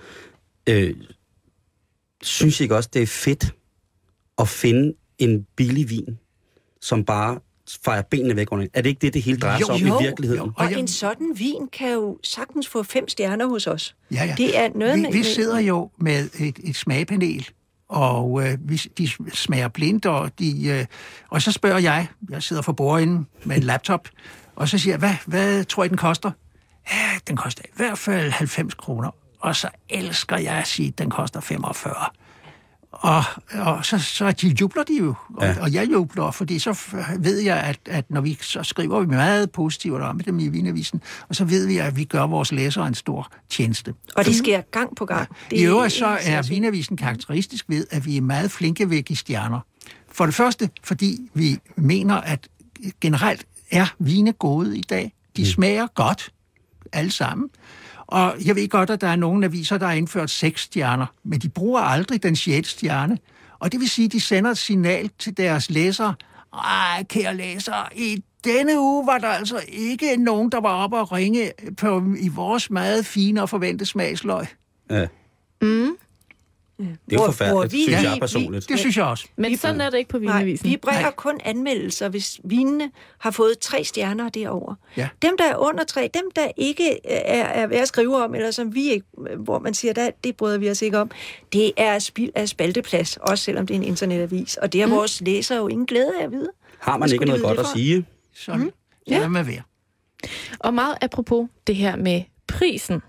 [0.68, 0.94] øh,
[2.22, 3.54] synes ikke også, det er fedt
[4.38, 6.18] at finde en billig vin,
[6.80, 7.38] som bare
[7.84, 8.66] fejrer benene væk under?
[8.74, 10.46] Er det ikke det, det hele drejer sig om jo, i virkeligheden?
[10.46, 10.52] jo.
[10.56, 13.96] Og en sådan vin kan jo sagtens få fem stjerner hos os.
[14.12, 14.34] Ja, ja.
[14.36, 15.12] Det er noget vi, med...
[15.12, 17.48] vi sidder jo med et, et smagpanel,
[17.88, 20.86] og øh, vi, de smager blindt, og, de, øh,
[21.28, 24.08] og så spørger jeg, jeg sidder for bordenden med en laptop,
[24.56, 26.30] og så siger jeg, hvad, hvad tror I, den koster?
[26.92, 29.10] Ja, den koster i hvert fald 90 kroner.
[29.42, 31.94] Og så elsker jeg at sige, at den koster 45.
[32.92, 33.22] Og,
[33.52, 35.50] og så, så de jubler de jo, og, Ja.
[35.50, 35.62] ja.
[35.62, 36.78] og jeg jubler, fordi så
[37.18, 41.02] ved jeg, at, at når vi så skriver vi meget positivt om dem i Vinavisen,
[41.28, 43.94] og så ved vi, at vi gør vores læsere en stor tjeneste.
[44.16, 45.28] Og det sker gang på gang.
[45.50, 46.42] Det I øvrigt så er.
[46.42, 49.60] Vinavisen karakteristisk ved, at vi er meget flinke ved at give stjerner.
[50.12, 52.48] For det første, fordi vi mener, at
[53.00, 55.12] generelt er vine gode i dag.
[55.36, 56.32] De smager godt,
[56.92, 57.48] alle sammen.
[58.12, 61.40] Og jeg ved godt, at der er nogle aviser, der har indført seks stjerner, men
[61.40, 63.18] de bruger aldrig den sjette stjerne.
[63.58, 66.14] Og det vil sige, at de sender et signal til deres læsere.
[66.54, 71.12] Ej, kære læsere, i denne uge var der altså ikke nogen, der var oppe og
[71.12, 74.46] ringe på, i vores meget fine og forventede smagsløg.
[74.90, 75.06] Ja.
[75.62, 75.96] Mm.
[77.10, 78.68] Det er jo forfærdeligt, vi- synes jeg vi- personligt.
[78.68, 79.26] Det synes jeg også.
[79.36, 80.70] Men sådan er det ikke på Nej, Vinavisen.
[80.70, 81.12] vi bringer Nej.
[81.16, 84.74] kun anmeldelser, hvis vinene har fået tre stjerner derover.
[84.96, 85.08] Ja.
[85.22, 88.50] Dem, der er under tre, dem, der ikke er, er ved at skrive om, eller
[88.50, 89.06] som vi ikke,
[89.38, 91.10] hvor man siger, der, det bryder vi os ikke om,
[91.52, 94.56] det er spild af spalteplads, også selvom det er en internetavis.
[94.56, 94.94] Og det har mm.
[94.94, 96.50] vores læsere jo ingen glæde af at vide.
[96.78, 98.06] Har man ikke noget godt at sige?
[98.34, 98.70] Så mm.
[99.10, 99.28] Ja.
[99.28, 99.62] lad være.
[100.58, 103.02] Og meget apropos det her med prisen,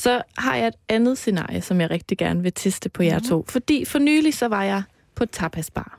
[0.00, 3.44] så har jeg et andet scenarie, som jeg rigtig gerne vil teste på jer to.
[3.48, 4.82] Fordi for nylig så var jeg
[5.14, 5.98] på et tapasbar.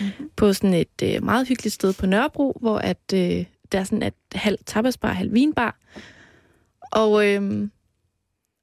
[0.00, 0.30] Mm-hmm.
[0.36, 4.02] På sådan et øh, meget hyggeligt sted på Nørrebro, hvor at, øh, der er sådan
[4.02, 5.76] et halv tapasbar, halv vinbar.
[6.92, 7.68] Og øh,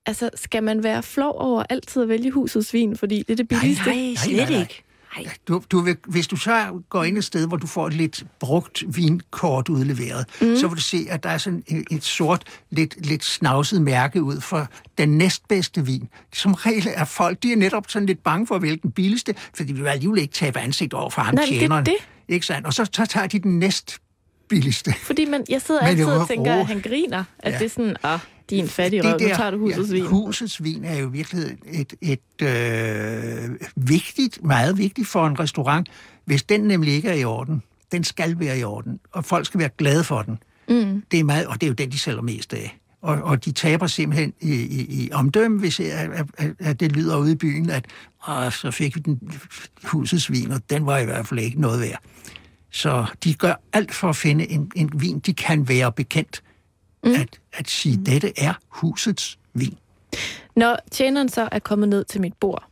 [0.06, 3.48] altså, skal man være flov over altid at vælge husets vin, fordi det er det
[3.48, 3.86] billigste?
[3.86, 4.60] Nej, slet nej, nej.
[4.62, 4.84] ikke.
[5.18, 5.26] Nej.
[5.48, 8.26] Du, du vil, hvis du så går ind et sted, hvor du får et lidt
[8.40, 10.56] brugt vinkort udleveret, mm.
[10.58, 14.24] så vil du se, at der er sådan et, et sort, lidt, lidt snavset mærke
[14.24, 16.10] ud for den næstbedste vin.
[16.34, 19.36] Som regel er folk, de er netop sådan lidt bange for at vælge den billigste,
[19.54, 21.86] for de vil alligevel ikke tabe ansigt over for ham Nej, men det tjeneren.
[21.86, 21.96] det.
[22.28, 22.68] Ikke sandt?
[22.68, 23.98] Og så, så tager de den næst
[24.50, 24.94] billigste.
[25.04, 27.24] Fordi man, jeg sidder altid og tænker, at han griner.
[27.40, 27.58] At Ja.
[27.60, 28.20] det er sådan, ah,
[28.50, 30.06] din fattige røv, nu tager du husets ja, vin.
[30.06, 35.90] Husets vin er jo virkelig et, et øh, vigtigt, meget vigtigt for en restaurant,
[36.26, 37.64] hvis den nemlig ikke er i orden.
[37.92, 40.38] Den skal være i orden, og folk skal være glade for den.
[40.70, 41.04] Mm.
[41.12, 42.80] Det er meget, og det er jo den, de sælger mest af.
[43.02, 46.92] Og, og de taber simpelthen i, i, i omdømme, hvis at, at, at, at det
[46.92, 47.86] lyder ude i byen, at
[48.28, 49.20] Åh, så fik vi den
[49.84, 52.00] husets vin, og den var i hvert fald ikke noget værd.
[52.72, 56.44] Så de gør alt for at finde en, en vin, de kan være bekendt.
[57.04, 57.12] Mm.
[57.14, 58.04] At, at sige, mm.
[58.04, 59.78] dette er husets vin.
[60.56, 62.64] Når tjeneren så er kommet ned til mit bord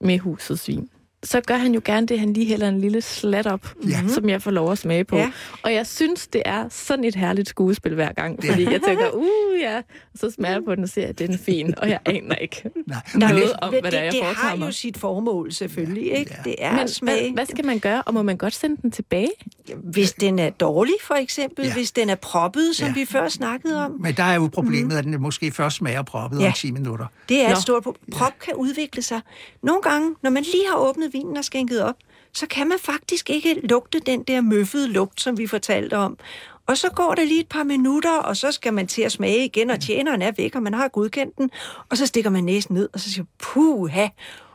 [0.00, 0.88] med husets vin,
[1.24, 4.00] så gør han jo gerne det, han lige hælder en lille slat op, Ja.
[4.08, 5.16] som jeg får lov at smage på.
[5.16, 5.30] Ja.
[5.62, 8.50] Og jeg synes, det er sådan et herligt skuespil hver gang, Ja.
[8.50, 9.82] fordi jeg tænker, uh ja, og
[10.14, 12.62] så smager jeg på den og siger, at den er fin, og jeg aner ikke
[12.86, 14.66] Nej, noget om, det, hvad det er, jeg det har mig.
[14.66, 16.34] jo sit formål selvfølgelig, ikke?
[16.36, 16.42] Ja.
[16.50, 17.20] Det er Men at smage.
[17.22, 19.30] hvad, hvad skal man gøre, og må man godt sende den tilbage?
[19.82, 21.62] Hvis den er dårlig, for eksempel.
[21.64, 21.68] Ja.
[21.68, 21.74] Ja.
[21.74, 22.88] Hvis den er proppet, som Ja.
[22.96, 23.00] ja.
[23.00, 23.96] vi før snakkede om.
[24.00, 26.46] men der er jo problemet, at den måske først smager proppet Ja.
[26.46, 27.06] om 10 minutter.
[27.28, 27.52] Det er Nå.
[27.52, 28.12] et stort problem.
[28.12, 29.20] Prop kan udvikle sig.
[29.62, 31.94] Nogle gange, når man lige har åbnet vinen og skænket op,
[32.34, 36.18] så kan man faktisk ikke lugte den der møffede lugt, som vi fortalte om.
[36.66, 39.44] Og så går der lige et par minutter, og så skal man til at smage
[39.44, 41.50] igen, og tjeneren er væk, og man har godkendt den.
[41.90, 44.06] Og så stikker man næsen ned, og så siger puha.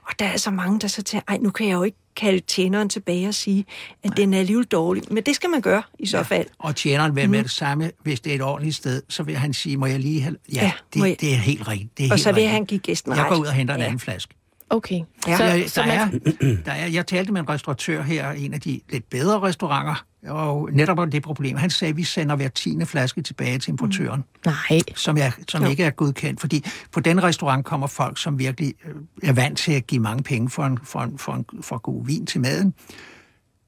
[0.07, 2.39] Og der er så mange, der så tænker, ej, nu kan jeg jo ikke kalde
[2.39, 3.65] tjeneren tilbage og sige,
[4.03, 5.03] at den er alligevel dårlig.
[5.11, 6.47] Men det skal man gøre i så fald.
[6.59, 7.31] Og tjeneren vil mm.
[7.31, 9.99] med det samme, hvis det er et ordentligt sted, så vil han sige, må jeg
[9.99, 10.35] lige have...
[10.53, 11.97] Ja, Ja, det, jeg- det er helt rigtigt.
[11.97, 12.51] Det er Og helt så vil rigtigt.
[12.51, 13.39] han give gæsten Jeg går ret.
[13.41, 13.85] ud og henter en Ja.
[13.85, 14.33] anden flaske.
[14.72, 15.01] Okay.
[15.28, 15.38] Ja.
[15.38, 18.53] Så, Der, så der, man, er, der er, jeg talte med en restauratør her, en
[18.53, 21.57] af de lidt bedre restauranter, og netop om det problem.
[21.57, 25.65] Han sagde, at vi sender hver tiende flaske tilbage til importøren, nej, som, er, som
[25.65, 26.39] ikke er godkendt.
[26.39, 30.24] Fordi på den restaurant kommer folk, som virkelig øh, er vant til at give mange
[30.24, 32.74] penge for en, for en, for en for god vin til maden.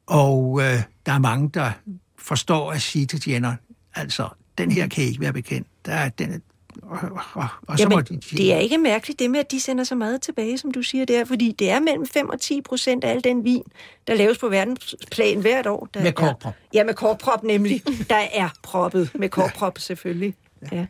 [0.08, 1.72] Og øh, der er mange, der
[2.18, 3.58] forstår at sige til tjeneren,
[3.96, 4.28] altså,
[4.58, 5.68] den her kan ikke være bekendt.
[5.86, 6.42] Der er, den
[6.90, 6.98] og,
[7.34, 9.96] og, og så må de det er ikke mærkeligt det med, at de sender så
[9.96, 13.10] meget tilbage, som du siger der, fordi det er mellem 5 og 10 procent af
[13.12, 13.64] al den vin,
[14.08, 15.88] der laves på verdensplan hvert år.
[15.94, 17.82] Der Med er- Ja, med korkprop nemlig.
[18.10, 20.36] Der er proppet med korkprop selvfølgelig.
[20.72, 20.86] Ja.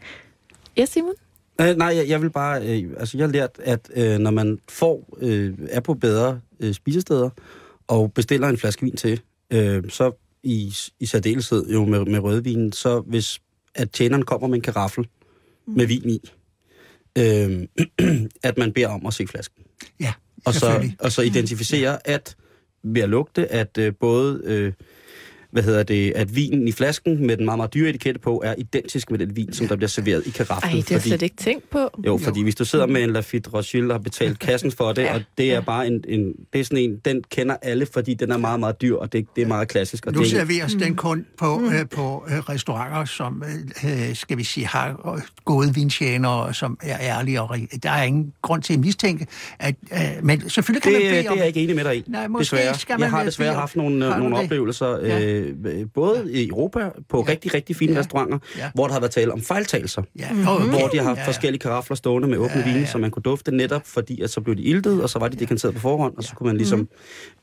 [0.77, 1.13] ja Simon?
[1.61, 2.61] Øh, nej, jeg, jeg vil bare...
[2.67, 6.73] Øh, altså, jeg har lært, at øh, når man får, øh, er på bedre øh,
[6.73, 7.29] spisesteder,
[7.87, 9.21] og bestiller en flaske vin til,
[9.51, 10.11] øh, så
[10.43, 13.39] i, i særdeleshed jo med, med rødvin, så hvis
[13.75, 15.07] at tjeneren kommer med en karaffel
[15.67, 16.19] med vin i,
[17.17, 17.67] øh,
[18.49, 19.63] at man beder om at se flasken.
[19.99, 20.13] ja,
[20.45, 22.35] Og så, og så identificere, at
[22.83, 24.41] ved at lugte, at øh, både...
[24.45, 24.73] Øh,
[25.53, 28.55] hvad hedder det, at vinen i flasken med den meget, meget dyre etikette på, er
[28.57, 30.71] identisk med den vin, som der bliver serveret i karaflen.
[30.71, 31.89] Ej, det har jeg slet ikke tænkt på.
[32.05, 35.01] Jo, fordi hvis du sidder med en Lafite Rothschild og har betalt kassen for det,
[35.13, 35.13] Ja.
[35.13, 38.31] og det er bare en, en, det er sådan en, den kender alle, fordi den
[38.31, 40.05] er meget, meget dyr, og det, det er meget klassisk.
[40.05, 41.65] Og Nu det er, serveres den kun på, mm.
[41.65, 43.43] øh, på øh, restauranter, som,
[43.85, 47.41] øh, skal vi sige, har øh, gode vintjenere, som er ærlige.
[47.41, 49.27] Og, der er ingen grund til at mistænke,
[49.59, 51.33] at, øh, men selvfølgelig kan det, man bede det om...
[51.37, 52.75] er jeg ikke enig med dig i, Nej, måske desværre.
[52.77, 54.43] skal man jeg har desværre haft nogle, Har øh, nogle det?
[54.43, 55.19] oplevelser, Ja.
[55.25, 55.42] øh,
[55.93, 57.31] både i Europa, på Ja.
[57.31, 57.99] rigtig, rigtig fine Ja.
[57.99, 58.71] restauranter, Ja.
[58.73, 60.01] hvor der har været tale om fejltagelser.
[60.19, 60.45] Ja, mm-hmm.
[60.69, 61.27] hvor de har haft ja, ja.
[61.27, 62.85] forskellige karafler stående med åbne Ja, vine, ja.
[62.85, 65.35] som man kunne dufte netop, fordi at så blev de iltet, og så var de
[65.37, 66.87] dekanteret på forhånd, og så kunne man ligesom...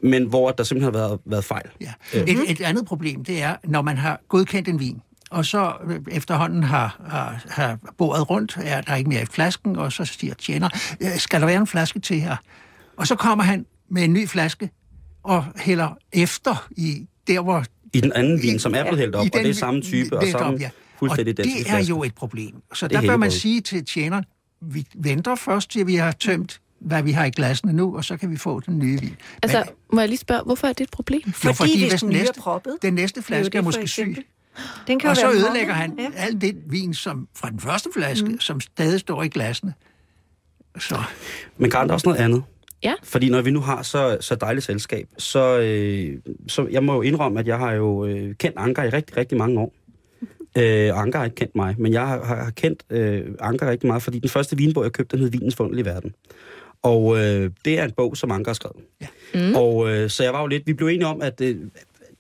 [0.03, 1.66] Men hvor der simpelthen har været, været fejl.
[1.80, 1.92] Ja.
[2.14, 6.01] Et, et andet problem, det er, når man har godkendt en vin, og så øh,
[6.11, 10.34] efterhånden har, har, har bordet rundt, er der ikke mere i flasken, og så siger
[10.34, 10.68] tjener,
[11.01, 12.36] "Øh, skal der være en flaske til her?
[12.96, 14.70] Og så kommer han med en ny flaske
[15.22, 17.64] og hælder efter i der, hvor...
[17.93, 19.82] I den anden vin, som er blevet hældt op, i og det er den- samme
[19.82, 20.70] type, og samme op, ja.
[20.99, 22.55] fuldstændig og det er jo et problem.
[22.74, 24.24] Så er der bør man sige til tjeneren,
[24.61, 28.16] vi venter først til vi har tømt, hvad vi har i glassene nu, og så
[28.16, 29.16] kan vi få den nye vin.
[29.43, 31.32] Altså, må jeg lige spørge, hvorfor er det et problem?
[31.45, 34.16] Jo, Fordi hvis den er næste, proppet, den næste er flaske det er måske syg,
[34.86, 36.09] Den kan og så ødelægger han Ja.
[36.16, 38.41] al den vin som fra den første flaske, mm.
[38.41, 39.74] som stadig står i glassene.
[40.78, 41.03] Så
[41.59, 42.43] Men Karen, der er også noget andet.
[42.85, 42.95] Ja.
[43.03, 46.18] Fordi når vi nu har så, så dejligt selskab, så, øh,
[46.49, 49.39] så jeg må jo indrømme, at jeg har jo øh, kendt Anker i rigtig, rigtig
[49.39, 49.74] mange år.
[50.59, 54.03] Øh, Anker har ikke kendt mig, men jeg har, har kendt øh, Anker rigtig meget,
[54.03, 56.14] fordi den første vinbog, jeg købte, den hed Vinens Fundelige Verden.
[56.83, 58.76] Og øh, det er en bog, som Anker har skrevet.
[59.01, 59.07] Ja.
[59.35, 59.57] Mm.
[59.57, 61.49] Og øh, så jeg var jo lidt, vi blev enige om, at øh,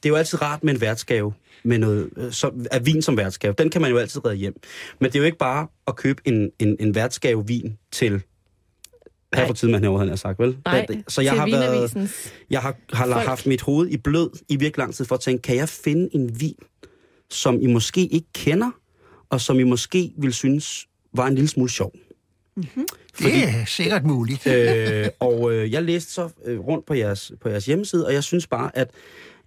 [0.02, 1.32] det er jo altid rart med en værtsgave,
[1.62, 3.54] med noget øh, som, af vin som værtsgave.
[3.58, 4.54] Den kan man jo altid redde hjem.
[4.98, 8.22] Men det er jo ikke bare at købe en, en, en værtsgave vin til
[9.34, 10.56] her for tiden, man herovre, han har sagt, vel?
[10.64, 12.08] Nej, Så jeg har, været,
[12.50, 13.26] jeg har, har folk.
[13.26, 16.08] haft mit hoved i blød i virkelig lang tid for at tænke, kan jeg finde
[16.12, 16.54] en vin,
[17.30, 18.70] som I måske ikke kender,
[19.30, 21.92] og som I måske vil synes var en lille smule sjov?
[23.18, 24.46] det er sikkert muligt.
[24.46, 28.24] øh, og øh, jeg læste så øh, rundt på jeres, på jeres hjemmeside, og jeg
[28.24, 28.90] synes bare, at,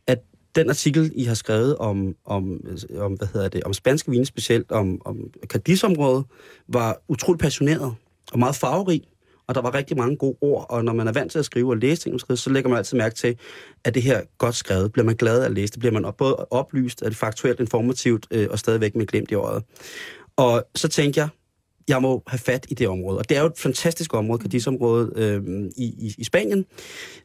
[0.07, 0.19] at
[0.55, 4.25] den artikel, I har skrevet om, om, øh, om hvad hedder det, om spanske vine,
[4.25, 5.17] specielt om, om
[5.47, 6.25] Cadiz-området,
[6.67, 7.95] var utroligt passioneret
[8.31, 9.01] og meget farverig.
[9.48, 11.70] Og der var rigtig mange gode ord, og når man er vant til at skrive
[11.70, 13.38] og læse ting, så lægger man altid mærke til,
[13.84, 14.91] at det her godt skrevet.
[14.91, 15.80] Bliver man glad af at læse det?
[15.80, 19.64] Bliver man både oplyst, er det faktuelt, informativt øh, og stadigvæk med glemt i øjet?
[20.36, 21.30] Og så tænkte jeg,
[21.88, 23.18] jeg må have fat i det område.
[23.18, 25.41] Og det er jo et fantastisk område, Cadiz-området øh,
[25.78, 26.66] i, i, i Spanien,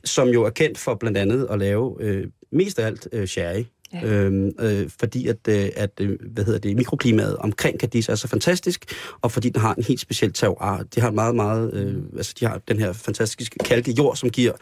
[0.04, 3.64] som jo er kendt for blandt andet at lave øh, mest af alt øh, sherry.
[3.92, 4.04] Ja.
[4.06, 8.28] Øhm, øh, fordi at, øh, at øh, hvad hedder det, mikroklimaet omkring Cadiz er så
[8.28, 8.84] fantastisk,
[9.20, 10.82] og fordi den har en helt speciel terroir.
[10.94, 14.52] De har meget, meget, øh, altså de har den her fantastiske kalke jord, som giver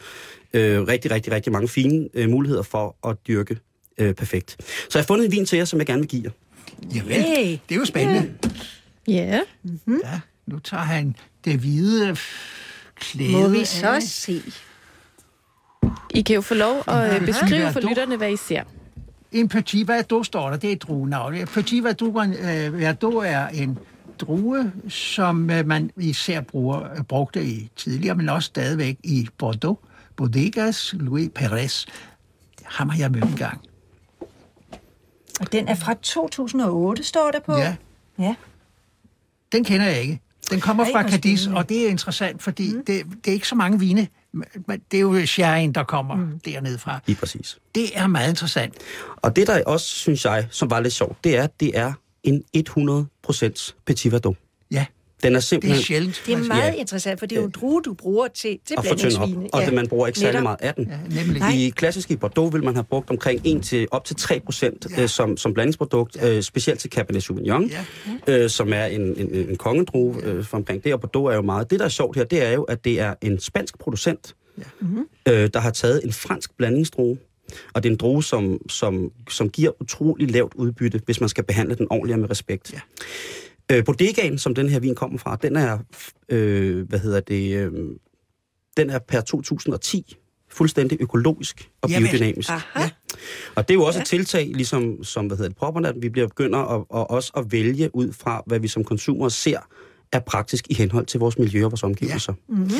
[0.53, 3.57] øh, rigtig, rigtig, rigtig mange fine øh, muligheder for at dyrke
[3.97, 4.55] øh, perfekt.
[4.59, 6.31] Så jeg har fundet en vin til jer, som jeg gerne vil give jer.
[6.95, 7.51] Javel, Hey.
[7.69, 8.33] det er jo spændende.
[9.07, 9.41] Ja.
[10.03, 11.15] Ja, nu tager han
[11.45, 12.17] det hvide
[12.95, 13.67] klæde Må vi af.
[13.67, 14.41] så se?
[16.13, 18.63] I kan jo få lov at øh, beskrive for du- lytterne, hvad I ser.
[19.37, 21.47] En petit verdot står der, det er et druenavn.
[21.47, 23.79] Petit verdot, øh, verdot er en
[24.19, 29.77] drue, som øh, man især bruger, øh, brugte i tidligere, men også stadigvæk i Bordeaux.
[30.15, 31.85] Bodegas Louis Perez.
[32.63, 33.61] Ham har jeg mødt en gang.
[35.39, 37.57] Og den er fra 2008, står der på.
[37.57, 37.75] Ja,
[38.19, 38.35] ja.
[39.51, 40.21] den kender jeg ikke.
[40.51, 42.85] Den kommer fra Cadiz, og det er interessant, fordi mm.
[42.85, 44.07] det, det er ikke så mange vine.
[44.31, 46.39] Men Det er jo sherryen, der kommer mm.
[46.45, 46.99] dernede fra.
[47.05, 47.59] Lige præcis.
[47.75, 48.73] Det er meget interessant.
[49.15, 51.93] Og det, der også, synes jeg, som var lidt sjovt, det er, at det er
[52.23, 54.37] en 100% Petit Verdot.
[54.71, 54.85] Ja,
[55.23, 56.23] Den er det er simpelthen sjældent.
[56.25, 56.65] Det er meget Ja.
[56.67, 56.73] ja.
[56.73, 59.47] interessant, for det er jo en drue, du bruger til, til op, blandingsvine.
[59.53, 60.91] og det, man bruger ikke særlig meget af den.
[61.15, 61.65] Ja, nemlig.
[61.65, 65.01] I klassiske Bordeaux vil man have brugt omkring 1 til op til 3 procent Ja.
[65.03, 67.71] øh, som, som blandingsprodukt, øh, specielt til Cabernet Sauvignon,
[68.27, 68.43] Ja.
[68.43, 71.41] øh, som er en, en, en kongedrue øh, for omkring det, og Bordeaux er jo
[71.41, 71.69] meget.
[71.71, 74.35] Det, der er sjovt her, det er jo, at det er en spansk producent,
[75.27, 75.33] Ja.
[75.33, 77.17] øh, der har taget en fransk blandingsdrue,
[77.73, 81.43] og det er en drue, som, som, som giver utrolig lavt udbytte, hvis man skal
[81.43, 82.73] behandle den ordentligt og med respekt.
[82.73, 82.79] Ja.
[83.71, 85.77] Øh, bodegaen, som den her vin kommer fra, den er,
[86.29, 87.71] øh, hvad hedder det, øh,
[88.77, 90.15] den er per 2010
[90.49, 92.09] fuldstændig økologisk og Jamen.
[92.09, 92.49] biodynamisk.
[92.49, 92.79] Aha.
[92.79, 92.89] Ja.
[93.55, 94.01] Og det er jo også Ja.
[94.01, 97.31] et tiltag, ligesom som, hvad hedder det, propperne, at vi bliver begynder at, at, også
[97.37, 99.59] at vælge ud fra, hvad vi som konsumer ser
[100.11, 102.33] er praktisk i henhold til vores miljø og vores omgivelser.
[102.49, 102.55] Ja.
[102.55, 102.71] Mm-hmm.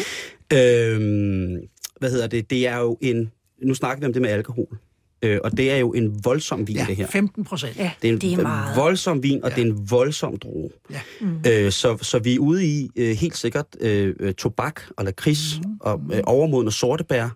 [0.58, 1.68] Øhm,
[2.00, 2.50] hvad hedder det?
[2.50, 3.32] Det er jo en...
[3.64, 4.78] Nu snakker vi om det med alkohol.
[5.22, 7.08] Øh, og det er jo en voldsom vin, Ja, det her.
[7.08, 7.78] 15 procent.
[7.78, 8.78] Ja, Det er en det er meget.
[8.78, 9.56] voldsom vin, og Ja.
[9.56, 10.70] det er en voldsom droge.
[10.92, 11.00] Ja.
[11.22, 11.40] Mm.
[11.48, 15.72] Øh, så, så vi er ude i øh, helt sikkert øh, tobak og lakrids mm.
[15.82, 17.30] og øh, overmodne sortebær.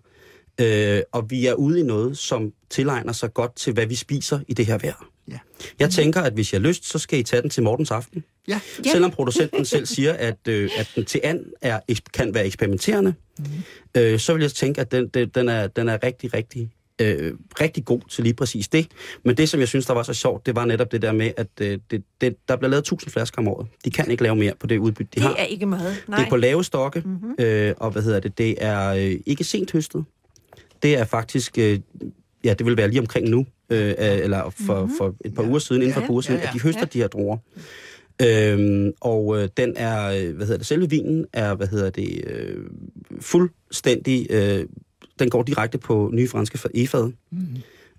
[0.60, 4.40] Øh, og vi er ude i noget, som tilegner sig godt til, hvad vi spiser
[4.48, 5.08] i det her vejr.
[5.30, 5.38] Ja.
[5.78, 8.24] Jeg tænker, at hvis jeg har lyst, så skal I tage den til Mortens Aften.
[8.48, 8.60] Ja.
[8.84, 8.90] Ja.
[8.92, 11.80] Selvom producenten selv siger, at, øh, at den til and er,
[12.14, 13.44] kan være eksperimenterende, mm.
[13.96, 16.70] øh, så vil jeg tænke, at den, den, den, er, den er rigtig, rigtig,
[17.00, 18.86] øh, rigtig god til lige præcis det.
[19.24, 21.30] Men det, som jeg synes, der var så sjovt, det var netop det der med,
[21.36, 23.66] at øh, det, det, der bliver lavet 1000 flasker om året.
[23.84, 25.34] De kan ikke lave mere på det udbytte, de Det har.
[25.34, 26.04] er ikke meget.
[26.08, 26.18] Nej.
[26.18, 27.34] Det er på lave stokke, mm-hmm.
[27.38, 30.04] øh, og hvad hedder det, det er øh, ikke sent høstet.
[30.82, 31.78] Det er faktisk, øh,
[32.44, 34.96] ja, det vil være lige omkring nu, øh, øh, eller for, mm-hmm.
[34.98, 35.48] for et par Ja.
[35.48, 36.48] uger siden, inden for et par uger siden, ja, ja.
[36.48, 36.86] at de høster Ja.
[36.92, 37.36] de her druer.
[38.22, 42.24] Øhm, og øh, den er, øh, hvad hedder det, selve vinen er, hvad hedder det,
[42.26, 42.56] øh,
[43.20, 44.64] fuldstændig, øh,
[45.18, 47.10] den går direkte på nye franske fa- efad.
[47.30, 47.46] Mhm.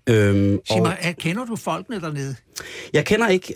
[0.08, 2.36] Øhm, Sig og mig, er- kender du folkene dernede?
[2.92, 3.54] jeg kender ikke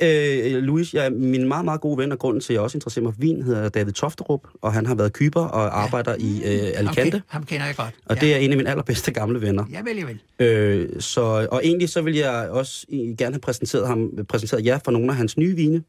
[0.56, 0.94] øh, Louis.
[0.94, 3.20] Jeg, min meget, meget gode ven, og grunden til, at jeg også interesserer mig for
[3.20, 7.10] vin, hedder David Tofterup, og han har været kyber og arbejder i øh, Alicante.
[7.18, 7.94] ken- ham kender jeg godt.
[8.06, 8.20] Og ja.
[8.20, 9.64] det er en af mine allerbedste gamle venner.
[9.72, 10.48] Ja, vel, ja, vel.
[10.48, 12.86] Øh, så, og egentlig så vil jeg også
[13.18, 15.82] gerne have præsenteret, ham, præsenteret jer for nogle af hans nye vine.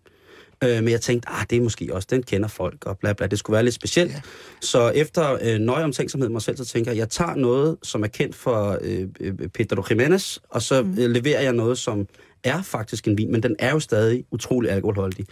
[0.63, 3.27] Øh, men jeg tænkte, ah, det er måske også, den kender folk, og bla bla,
[3.27, 4.11] det skulle være lidt specielt.
[4.11, 4.15] Ja.
[4.15, 4.21] Ja.
[4.61, 8.07] Så efter øh, nøje omtænksomhed mig selv, så tænker jeg, jeg tager noget, som er
[8.07, 10.91] kendt for øh, øh, Pedro Jimenez, og så mm.
[10.99, 12.07] øh, leverer jeg noget, som
[12.43, 15.25] er faktisk en vin, men den er jo stadig utrolig alkoholholdig.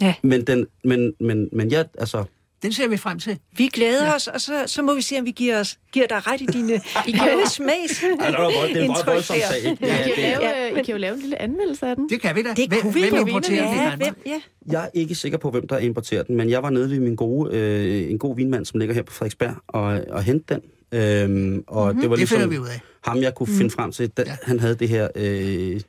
[0.00, 0.14] Ja.
[0.22, 2.24] Men, den, men, men, men jeg, altså,
[2.62, 3.38] Den ser vi frem til.
[3.56, 4.14] Vi glæder ja.
[4.14, 6.46] os, og så, så må vi se, om vi giver, os, giver dig ret i
[6.46, 6.74] dine,
[7.08, 8.02] I dine smags.
[8.20, 9.46] altså, det er en meget Indtryk voldsom der.
[9.46, 9.62] sag.
[9.64, 11.86] I, Ja, kan jo det, lave, Ja, I men- kan jo lave en lille anmeldelse
[11.86, 12.08] af den.
[12.08, 12.48] Det kan vi da.
[12.56, 14.40] Det kunne hvem, vi hvem importerer den i Ja, hvem, ja.
[14.72, 17.16] Jeg er ikke sikker på, hvem der importerer den, men jeg var nede ved min
[17.16, 20.62] gode, øh, en god vinmand, som ligger her på Frederiksberg, og, og hente den.
[20.94, 22.00] Øhm, og mm-hmm.
[22.00, 22.80] det var Det finder ligesom vi ud af.
[23.04, 24.08] ham, jeg kunne finde frem til.
[24.10, 24.36] Da, Ja.
[24.42, 25.08] Han havde det her...
[25.16, 25.80] Øh,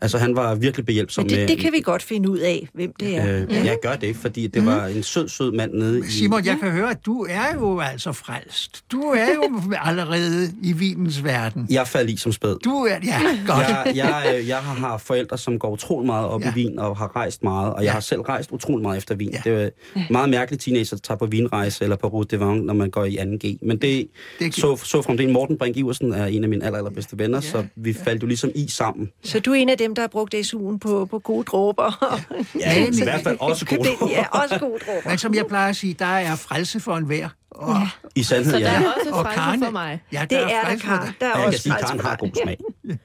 [0.00, 1.48] altså, han var virkelig behjælpsom Men det, med...
[1.48, 3.44] det kan vi godt finde ud af, hvem det er.
[3.50, 6.02] Øh, Jeg gør det, fordi det var en sød, sød mand nede i...
[6.10, 8.84] Simon, jeg kan høre, at du er jo altså frelst.
[8.92, 11.66] Du er jo allerede i vinens verden.
[11.70, 12.56] Jeg faldt i som spæd.
[12.64, 13.58] Du er, ja, godt.
[13.68, 16.46] Jeg, jeg, øh, jeg har, forældre, som går utrolig meget op Ja.
[16.46, 16.52] ja.
[16.52, 17.92] i vin, og har rejst meget, og jeg Ja.
[17.92, 19.30] har selv rejst utrolig meget efter vin.
[19.30, 19.40] Ja.
[19.50, 19.62] Ja.
[19.64, 22.90] Det er meget mærkeligt, teenager tager på vinrejse eller på Route de Vin, når man
[22.90, 23.58] går i 2G.
[23.66, 26.64] Men det, Det er så, så fra det Morten Brink Iversen er en af mine
[26.64, 27.58] aller, allerbedste venner, Ja.
[27.58, 27.62] ja.
[27.62, 29.08] så vi faldt jo ligesom i sammen.
[29.24, 32.16] Så du er en af dem, der har brugt SU'en på, på gode dråber.
[32.60, 33.78] Ja, men- i hvert fald også god.
[33.78, 35.08] Det- ja, også gode dråber.
[35.08, 37.28] Men som jeg plejer at sige, der er frelse for enhver.
[37.50, 37.88] Og, ja.
[38.14, 38.82] I sandhed, Så der ja.
[38.82, 40.02] er også og frelse Karen, for mig.
[40.12, 41.14] Ja, Det er der, frelse for Karen.
[41.20, 42.58] Der er Jeg kan også sige, at frelse Karen har god smag.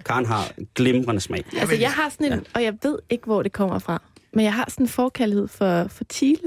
[0.06, 1.46] Karen har glimrende smag.
[1.60, 4.02] Altså, jeg har sådan en, og jeg ved ikke, hvor det kommer fra,
[4.34, 6.40] men jeg har sådan en forkærlighed for, for chile.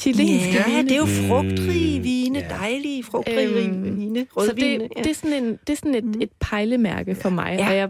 [0.00, 0.82] Chilenske Ja, vine.
[0.82, 2.48] det er jo Mm, frugtrige vine, ja.
[2.48, 4.84] dejlige frugtrige Øhm, vine, Så rødvine.
[4.84, 7.68] det, det er sådan, en, det er sådan et, et pejlemærke for mig, Ja.
[7.68, 7.86] og jeg Ja.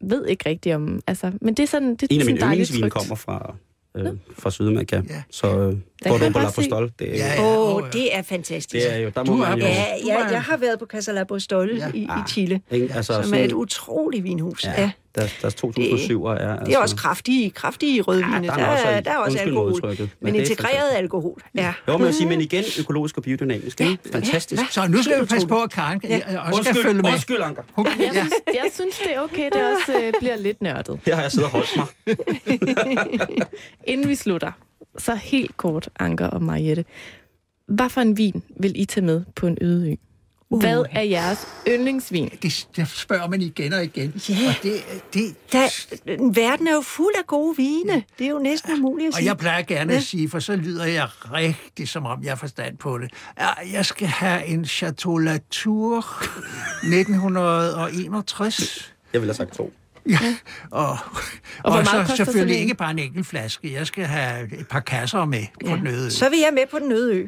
[0.00, 1.00] Ved ikke rigtig om...
[1.06, 3.54] Altså, men det er sådan, det er En af mine yndlingsvine kommer fra,
[3.96, 4.06] øh,
[4.38, 4.96] fra Sydamerika.
[5.08, 5.22] Ja.
[5.30, 5.62] Så øh, kan
[6.04, 6.54] jeg Bordeaux bare La se.
[6.56, 7.86] Postol, det er, Ja, ja, ja.
[7.92, 8.72] det er fantastisk.
[8.86, 9.64] det er jo, der Du må er man jo...
[9.64, 11.90] Ja, Du ja, er- jeg har været på Casa La Postol Ja.
[11.94, 12.26] i, i Ah.
[12.28, 12.94] Chile, Ikke?
[12.94, 14.64] Altså, som er sådan- et utroligt vinhus.
[14.64, 14.80] Ja.
[14.82, 14.90] Ja,
[15.20, 16.30] deres, deres 2007 er...
[16.34, 18.36] Altså, Det er også kraftige, kraftige rødvine.
[18.36, 19.82] Ja, der er der, også- er, der er også alkohol.
[19.98, 21.40] Men men er integreret alkohol.
[21.54, 21.72] Ja.
[21.88, 23.80] Jo, men jeg sige, men igen, økologisk og biodynamisk.
[23.80, 23.98] ikke?
[24.06, 24.62] Ja, Fantastisk.
[24.62, 24.66] ja.
[24.70, 26.38] Så nu skal vi passe på, at Karen Ja.
[26.40, 27.10] også skal følge med.
[27.12, 27.62] undskyld, Anker.
[27.76, 28.10] Jeg ja.
[28.12, 31.00] synes, jeg synes, det er okay, det også øh, bliver lidt nørdet.
[31.06, 31.86] Her har jeg siddet og holdt mig.
[33.84, 34.52] Inden vi slutter,
[34.98, 36.84] så helt kort, Anker og Mariette.
[37.68, 39.94] Hvad for en vin vil I tage med på en øde ø?
[40.50, 42.30] Hvad er jeres yndlingsvin?
[42.42, 44.22] Det, det spørger man igen og igen.
[44.28, 44.34] Ja.
[44.48, 44.74] Og det,
[45.14, 45.68] det, Der,
[46.34, 48.02] verden er jo fuld af gode vine.
[48.18, 49.26] Det er jo næsten umuligt at Og sige.
[49.28, 49.98] jeg plejer gerne Ja.
[49.98, 53.10] at sige, for så lyder jeg rigtig, som om jeg har forstand på det.
[53.40, 55.98] Ja, Jeg skal have en Chateau Latour
[56.82, 58.92] 1961.
[59.12, 59.72] Jeg vil have sagt to.
[60.08, 60.18] Ja,
[60.70, 60.96] og, og,
[61.62, 63.72] hvor og meget så selvfølgelig ikke bare en enkelt flaske.
[63.72, 66.10] Jeg skal have et par kasser med på den øde.
[66.10, 67.26] Så vil jeg med på den øde ø.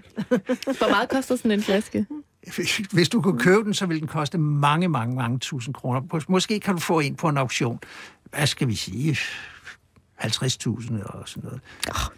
[0.65, 2.07] Hvor meget koster sådan en flaske?
[2.93, 6.23] Hvis du kunne købe den, så vil den koste mange, mange, mange tusind kroner.
[6.29, 7.79] Måske kan du få en på en auktion.
[8.31, 9.17] Hvad skal vi sige?
[10.23, 11.61] 50.000 og sådan noget.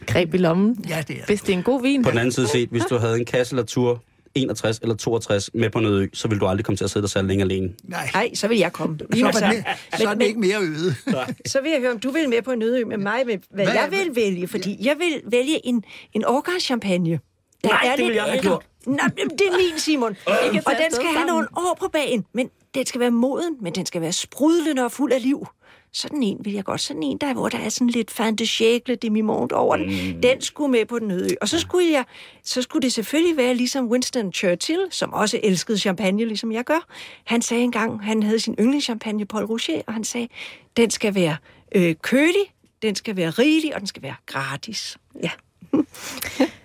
[0.07, 0.85] Greb i lommen.
[0.89, 2.03] Ja, det er Hvis det er en god vin.
[2.03, 4.03] På den anden side set, hvis du havde en kasse Latour
[4.35, 7.03] 61 eller 62 med på noget ø, så vil du aldrig komme til at sidde
[7.03, 7.73] der særlig længe alene.
[7.85, 8.99] Nej, Nej, så vil jeg komme.
[8.99, 9.65] så, er Altså, den,
[9.99, 10.95] så er men- ikke mere øde.
[11.53, 13.39] Så vil jeg høre, om du vil med på en øde ø med mig, med
[13.51, 14.49] hvad, Hvad- jeg vil vælge.
[14.49, 17.11] Fordi jeg vil vælge en, en årgangschampagne.
[17.11, 17.19] Der
[17.65, 18.67] Nej, er det ville jeg have gjort.
[18.87, 20.17] Nej, det er min, Simon.
[20.27, 22.27] tage og den skal have nogle år på bagen.
[22.33, 25.47] Men den skal være moden, men den skal være sprudlende og fuld af liv.
[25.95, 26.81] Sådan en vil jeg godt.
[26.81, 30.23] Sådan en, der, hvor der er sådan lidt fin de siècle demi-monde over den.
[30.23, 31.35] Den skulle med på den øde ø.
[31.41, 32.05] Og så skulle, jeg,
[32.45, 36.87] så skulle det selvfølgelig være ligesom Winston Churchill, som også elskede champagne, ligesom jeg gør.
[37.25, 40.29] Han sagde engang, han havde sin yndlingschampagne, Paul Rocher, og han sagde,
[40.77, 41.37] den skal være
[41.75, 42.53] øh, kølig,
[42.83, 44.99] den skal være rigelig, og den skal være gratis.
[45.23, 45.31] Ja.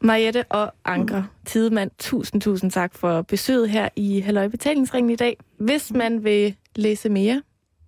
[0.00, 5.36] Mariette og Anker Tidemand, tusind, tusind tak for besøget her i Halløj Betalingsringen i dag.
[5.58, 7.42] Hvis man vil læse mere,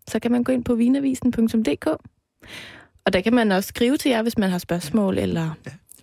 [0.09, 1.87] så kan man gå ind på vinavisen.dk.
[3.05, 5.51] Og der kan man også skrive til jer, hvis man har spørgsmål eller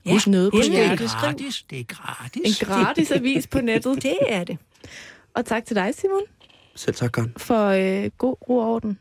[0.05, 0.78] Ja, Husk noget på endelig.
[0.99, 1.66] Det er gratis.
[1.70, 2.62] Det er gratis.
[2.62, 3.95] En gratis avis på nettet.
[4.03, 4.58] Det er det.
[5.34, 6.22] Og tak til dig, Simon,
[6.76, 7.34] Selv tak, Karen.
[7.38, 8.99] for øh, god ro og orden.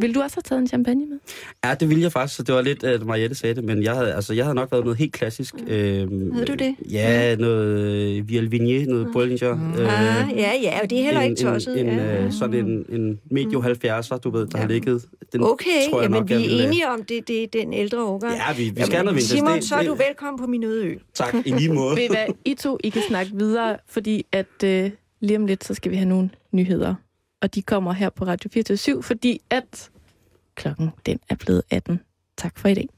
[0.00, 1.18] Vil du også have taget en champagne med?
[1.64, 3.94] Ja, det ville jeg faktisk, så det var lidt, at Mariette sagde det, men jeg
[3.94, 5.54] havde, altså, jeg havde nok været noget helt klassisk.
[5.68, 6.74] Øhm, Havde du det?
[6.90, 7.78] Ja, noget
[8.18, 9.52] øh, Vignier, noget Bollinger.
[9.78, 11.80] Øh, Ah, ja, ja, og det er heller ikke tosset.
[11.80, 12.24] En, en, ja.
[12.24, 15.04] øh, sådan en, en medio 70'er, du ved, der har ligget.
[15.32, 17.46] Den Okay, tror jeg jamen nok, vi er ville, øh, enige om, det, det er
[17.52, 18.34] den ældre årgang.
[18.34, 19.22] Ja, vi, vi skal have noget.
[19.22, 20.94] Simon, Det- så er du velkommen på min øde ø.
[21.14, 21.96] Tak, i lige måde.
[21.96, 25.64] Ved I hvad, I to, I kan snakke videre, fordi at øh, lige om lidt,
[25.64, 26.94] så skal vi have nogle nyheder
[27.42, 29.90] og de kommer her på Radio 24 fordi at
[30.54, 32.00] klokken den er blevet 18.
[32.36, 32.88] Tak for i dag.